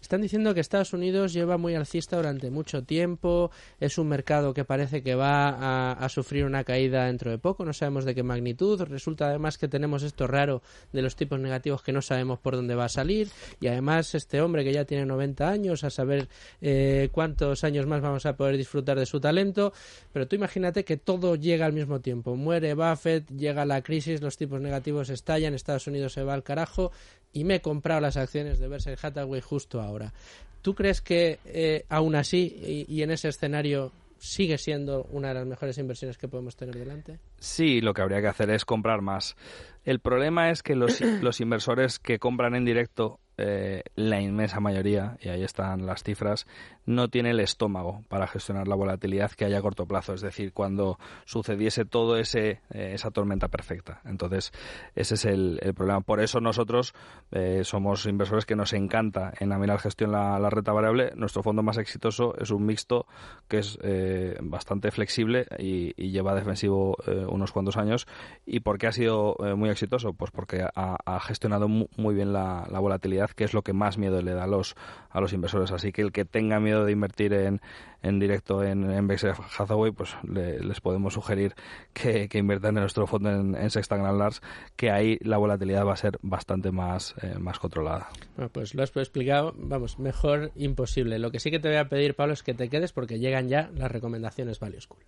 [0.02, 3.50] están diciendo que Estados Unidos lleva muy alcista durante mucho tiempo,
[3.80, 7.66] es un mercado que parece que va a, a sufrir una caída dentro de poco,
[7.66, 10.55] no sabemos de qué magnitud, resulta además que tenemos esto raro
[10.92, 13.30] de los tipos negativos que no sabemos por dónde va a salir.
[13.60, 16.28] Y además este hombre que ya tiene 90 años a saber
[16.62, 19.74] eh, cuántos años más vamos a poder disfrutar de su talento.
[20.14, 22.36] Pero tú imagínate que todo llega al mismo tiempo.
[22.36, 26.92] Muere Buffett llega la crisis los tipos negativos estallan Estados Unidos se va al carajo.
[27.34, 30.14] Y me he comprado las acciones de Berkshire Hathaway justo ahora.
[30.62, 35.46] ¿Tú crees que eh, aún así y en ese escenario sigue siendo una de las
[35.46, 37.20] mejores inversiones que podemos tener delante?
[37.38, 39.36] Sí, lo que habría que hacer es comprar más.
[39.84, 45.18] El problema es que los, los inversores que compran en directo, eh, la inmensa mayoría,
[45.22, 46.48] y ahí están las cifras,
[46.86, 50.54] no tiene el estómago para gestionar la volatilidad que haya a corto plazo, es decir,
[50.54, 54.02] cuando sucediese todo ese eh, esa tormenta perfecta.
[54.06, 54.52] Entonces,
[54.96, 56.02] ese es el, problema.
[56.02, 56.94] Por eso nosotros
[57.32, 61.12] eh, somos inversores que nos encanta en Amiral Gestión la, la, renta variable.
[61.16, 63.08] Nuestro fondo más exitoso es un mixto
[63.48, 66.96] que es eh, bastante flexible y, lleva defensivo
[67.28, 68.08] unos cuantos años.
[68.46, 70.14] ¿Y por qué ha sido muy exitoso?
[70.14, 74.22] Pues porque ha, gestionado muy, bien la, la, volatilidad, que es lo que más miedo
[74.22, 74.76] le da a los,
[75.10, 75.72] a los inversores.
[75.72, 77.62] Así que el que tenga miedo de invertir en,
[78.02, 81.56] en directo en, en Berkshire Hathaway, pues les podemos sugerir
[81.94, 84.42] que, que, inviertan en nuestro fondo en, en Sexta Grand Lars,
[84.76, 88.10] que ahí la volatilidad va a ser bastante más, eh, más controlada.
[88.36, 91.20] Bueno, pues lo has explicado, vamos, mejor imposible.
[91.20, 93.48] Lo que sí que te voy a pedir, Pablo, es que te quedes porque llegan
[93.48, 95.00] ya las recomendaciones Value School.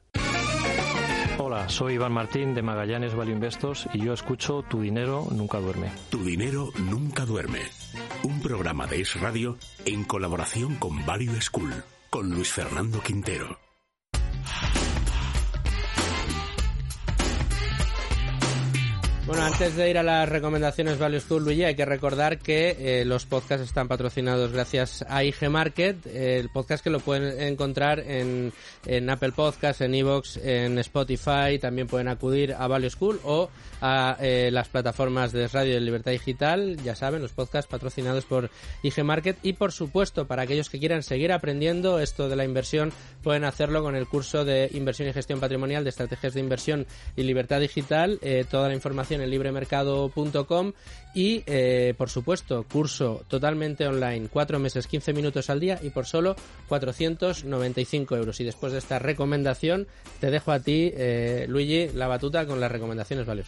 [1.40, 5.92] Hola, soy Iván Martín de Magallanes Value Investos y yo escucho Tu dinero nunca duerme.
[6.10, 7.60] Tu dinero nunca duerme.
[8.24, 11.72] Un programa de Es Radio en colaboración con Value School,
[12.10, 13.67] con Luis Fernando Quintero.
[19.28, 23.04] Bueno, antes de ir a las recomendaciones Value School, Luigi, hay que recordar que eh,
[23.04, 28.54] los podcasts están patrocinados gracias a IG Market, el podcast que lo pueden encontrar en,
[29.10, 33.50] Apple Podcasts, en Evox, en Spotify, también pueden acudir a Value School o
[33.82, 38.50] a eh, las plataformas de radio de Libertad Digital, ya saben, los podcasts patrocinados por
[38.82, 39.38] IG Market.
[39.44, 43.84] Y por supuesto, para aquellos que quieran seguir aprendiendo esto de la inversión, pueden hacerlo
[43.84, 48.20] con el curso de inversión y gestión patrimonial de estrategias de inversión y libertad digital,
[48.22, 50.74] eh, toda la información en libremercado.com
[51.18, 56.06] y, eh, por supuesto, curso totalmente online, cuatro meses, 15 minutos al día y por
[56.06, 56.36] solo
[56.68, 58.40] 495 euros.
[58.40, 59.88] Y después de esta recomendación,
[60.20, 63.46] te dejo a ti, eh, Luigi, la batuta con las recomendaciones Value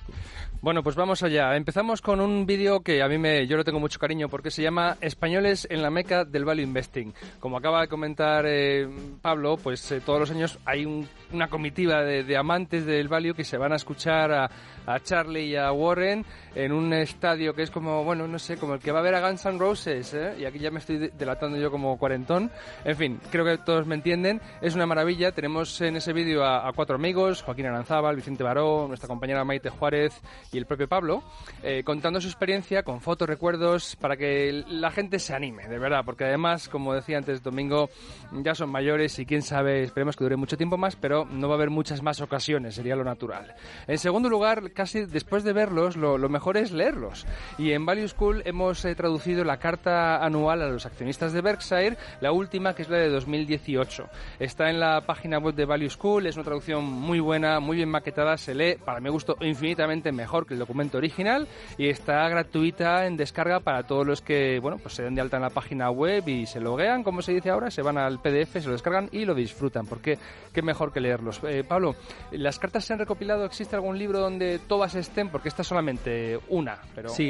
[0.64, 1.56] Bueno, pues vamos allá.
[1.56, 4.64] Empezamos con un vídeo que a mí me, yo lo tengo mucho cariño porque se
[4.64, 7.14] llama Españoles en la meca del Value Investing.
[7.40, 8.90] Como acaba de comentar eh,
[9.22, 10.88] Pablo, pues todos los años hay
[11.32, 14.50] una comitiva de, amantes del Value que se van a escuchar a,
[14.88, 18.80] a Charlie y a Warren en un estadio es como, bueno, no sé, como el
[18.80, 20.36] que va a ver a Guns N' Roses, ¿eh?
[20.40, 22.52] y aquí ya me estoy delatando yo como cuarentón.
[22.84, 24.42] En fin, creo que todos me entienden.
[24.62, 25.32] Es una maravilla.
[25.32, 30.22] Tenemos en ese vídeo a, cuatro amigos, Joaquín Aranzábal, Vicente Baró, nuestra compañera Maite Juárez
[30.52, 31.24] y el propio Pablo,
[31.64, 36.04] eh, contando su experiencia con fotos, recuerdos, para que la gente se anime, de verdad,
[36.06, 37.90] porque además, como decía antes Domingo,
[38.32, 41.56] ya son mayores y quién sabe, esperemos que dure mucho tiempo más, pero no va
[41.56, 43.56] a haber muchas más ocasiones, sería lo natural.
[43.88, 47.26] En segundo lugar, casi después de verlos, lo, mejor es leerlos.
[47.58, 51.98] Y en Value School hemos eh, traducido la carta anual a los accionistas de Berkshire,
[52.22, 54.10] la última que es la de 2018.
[54.40, 57.90] Está en la página web de Value School, es una traducción muy buena, muy bien
[57.90, 61.48] maquetada, se lee, para mi gusto, infinitamente mejor que el documento original
[61.78, 65.38] y está gratuita en descarga para todos los que, bueno, pues se den de alta
[65.38, 68.54] en la página web y se loguean, como se dice ahora, se van al PDF,
[68.54, 70.18] se lo descargan y lo disfrutan, porque
[70.54, 71.42] qué mejor que leerlos.
[71.44, 71.96] Eh, Pablo,
[72.32, 73.46] ¿las cartas se han recopilado?
[73.46, 75.30] ¿Existe algún libro donde todas estén?
[75.30, 76.78] Porque esta es solamente una.
[76.96, 77.10] Pero...
[77.10, 77.29] Sí,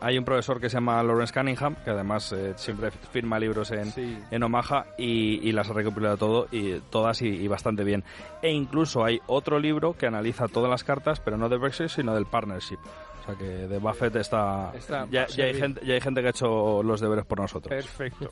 [0.00, 3.92] hay un profesor que se llama Lawrence Cunningham, que además eh, siempre firma libros en,
[4.30, 8.04] en Omaha y, las ha recopilado todo y todas y, bastante bien.
[8.42, 12.14] E incluso hay otro libro que analiza todas las cartas, pero no de Brexit, sino
[12.14, 12.78] del partnership.
[13.22, 14.72] O sea que de Buffett está...
[15.10, 17.68] ya, hay gente, ya hay gente que ha hecho los deberes por nosotros.
[17.68, 18.30] Perfecto.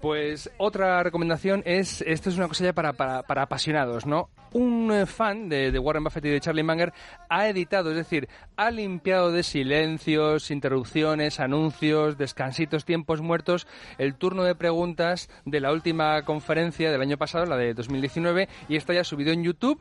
[0.00, 4.30] Pues otra recomendación es, esto es una cosa ya para, para, para apasionados, ¿no?
[4.52, 6.92] Un eh, fan de, de, Warren Buffett y de Charlie Munger
[7.28, 13.66] ha editado, es decir, ha limpiado de silencios, interrupciones, anuncios, descansitos, tiempos muertos,
[13.98, 18.76] el turno de preguntas de la última conferencia del año pasado, la de 2019, y
[18.76, 19.80] está ya subido en YouTube.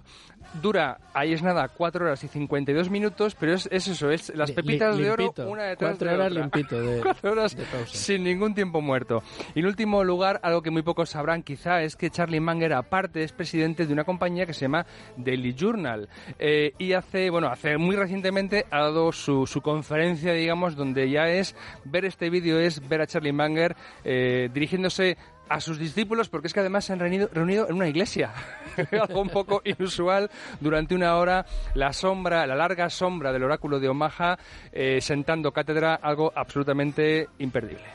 [0.62, 4.52] Dura, ahí es nada, 4 horas y 52 minutos, pero es, es eso, es las
[4.52, 7.58] pepitas de oro una detrás cuatro horas limpito de, cuatro horas
[7.88, 9.22] sin ningún tiempo muerto.
[9.54, 13.24] Y en último lugar, algo que muy pocos sabrán quizá es que Charlie Munger aparte
[13.24, 14.86] es presidente de una compañía que se llama
[15.18, 20.76] Daily Journal eh, y hace, bueno, hace muy recientemente ha dado su, su conferencia, digamos,
[20.76, 21.56] donde ya es
[21.86, 25.18] ver este vídeo es ver a Charlie Munger eh, dirigiéndose
[25.50, 28.32] a sus discípulos porque es que además se han reunido, reunido en una iglesia.
[28.92, 30.30] Algo un poco inusual.
[30.60, 34.38] Durante una hora, la sombra, la larga sombra del oráculo de Omaha,
[34.72, 37.86] eh, sentando cátedra, algo absolutamente imperdible.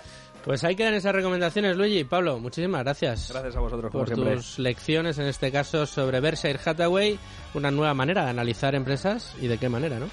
[0.45, 2.05] Pues ahí quedan esas recomendaciones, Luigi.
[2.05, 3.31] Pablo, muchísimas gracias.
[3.31, 7.19] Gracias a vosotros, por tus lecciones, en este caso sobre Berkshire Hathaway,
[7.55, 10.09] una nueva manera de analizar empresas y de qué manera, ¿no?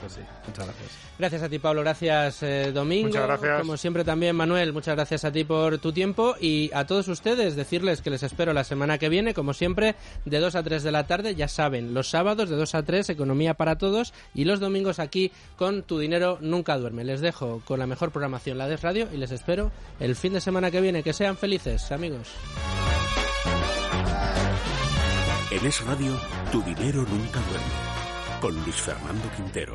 [0.00, 0.90] Pues sí, muchas gracias.
[1.18, 1.82] Gracias a ti, Pablo.
[1.82, 3.08] Gracias, eh, Domingo.
[3.08, 3.60] Muchas gracias.
[3.60, 7.56] Como siempre también, Manuel, muchas gracias a ti por tu tiempo y a todos ustedes
[7.56, 10.92] decirles que les espero la semana que viene, como siempre, de 2 a 3 de
[10.92, 11.34] la tarde.
[11.34, 15.32] Ya saben, los sábados de 2 a 3, Economía para Todos y los domingos aquí
[15.56, 17.04] con Tu Dinero Nunca Duerme.
[17.04, 20.40] Les dejo con la mejor programación, la de radio, y les espero el fin de
[20.40, 21.02] semana que viene.
[21.02, 22.28] Que sean felices, amigos.
[25.50, 26.16] En Es Radio,
[26.52, 27.89] tu dinero nunca duerme.
[28.40, 29.74] Con Luis Fernando Quintero.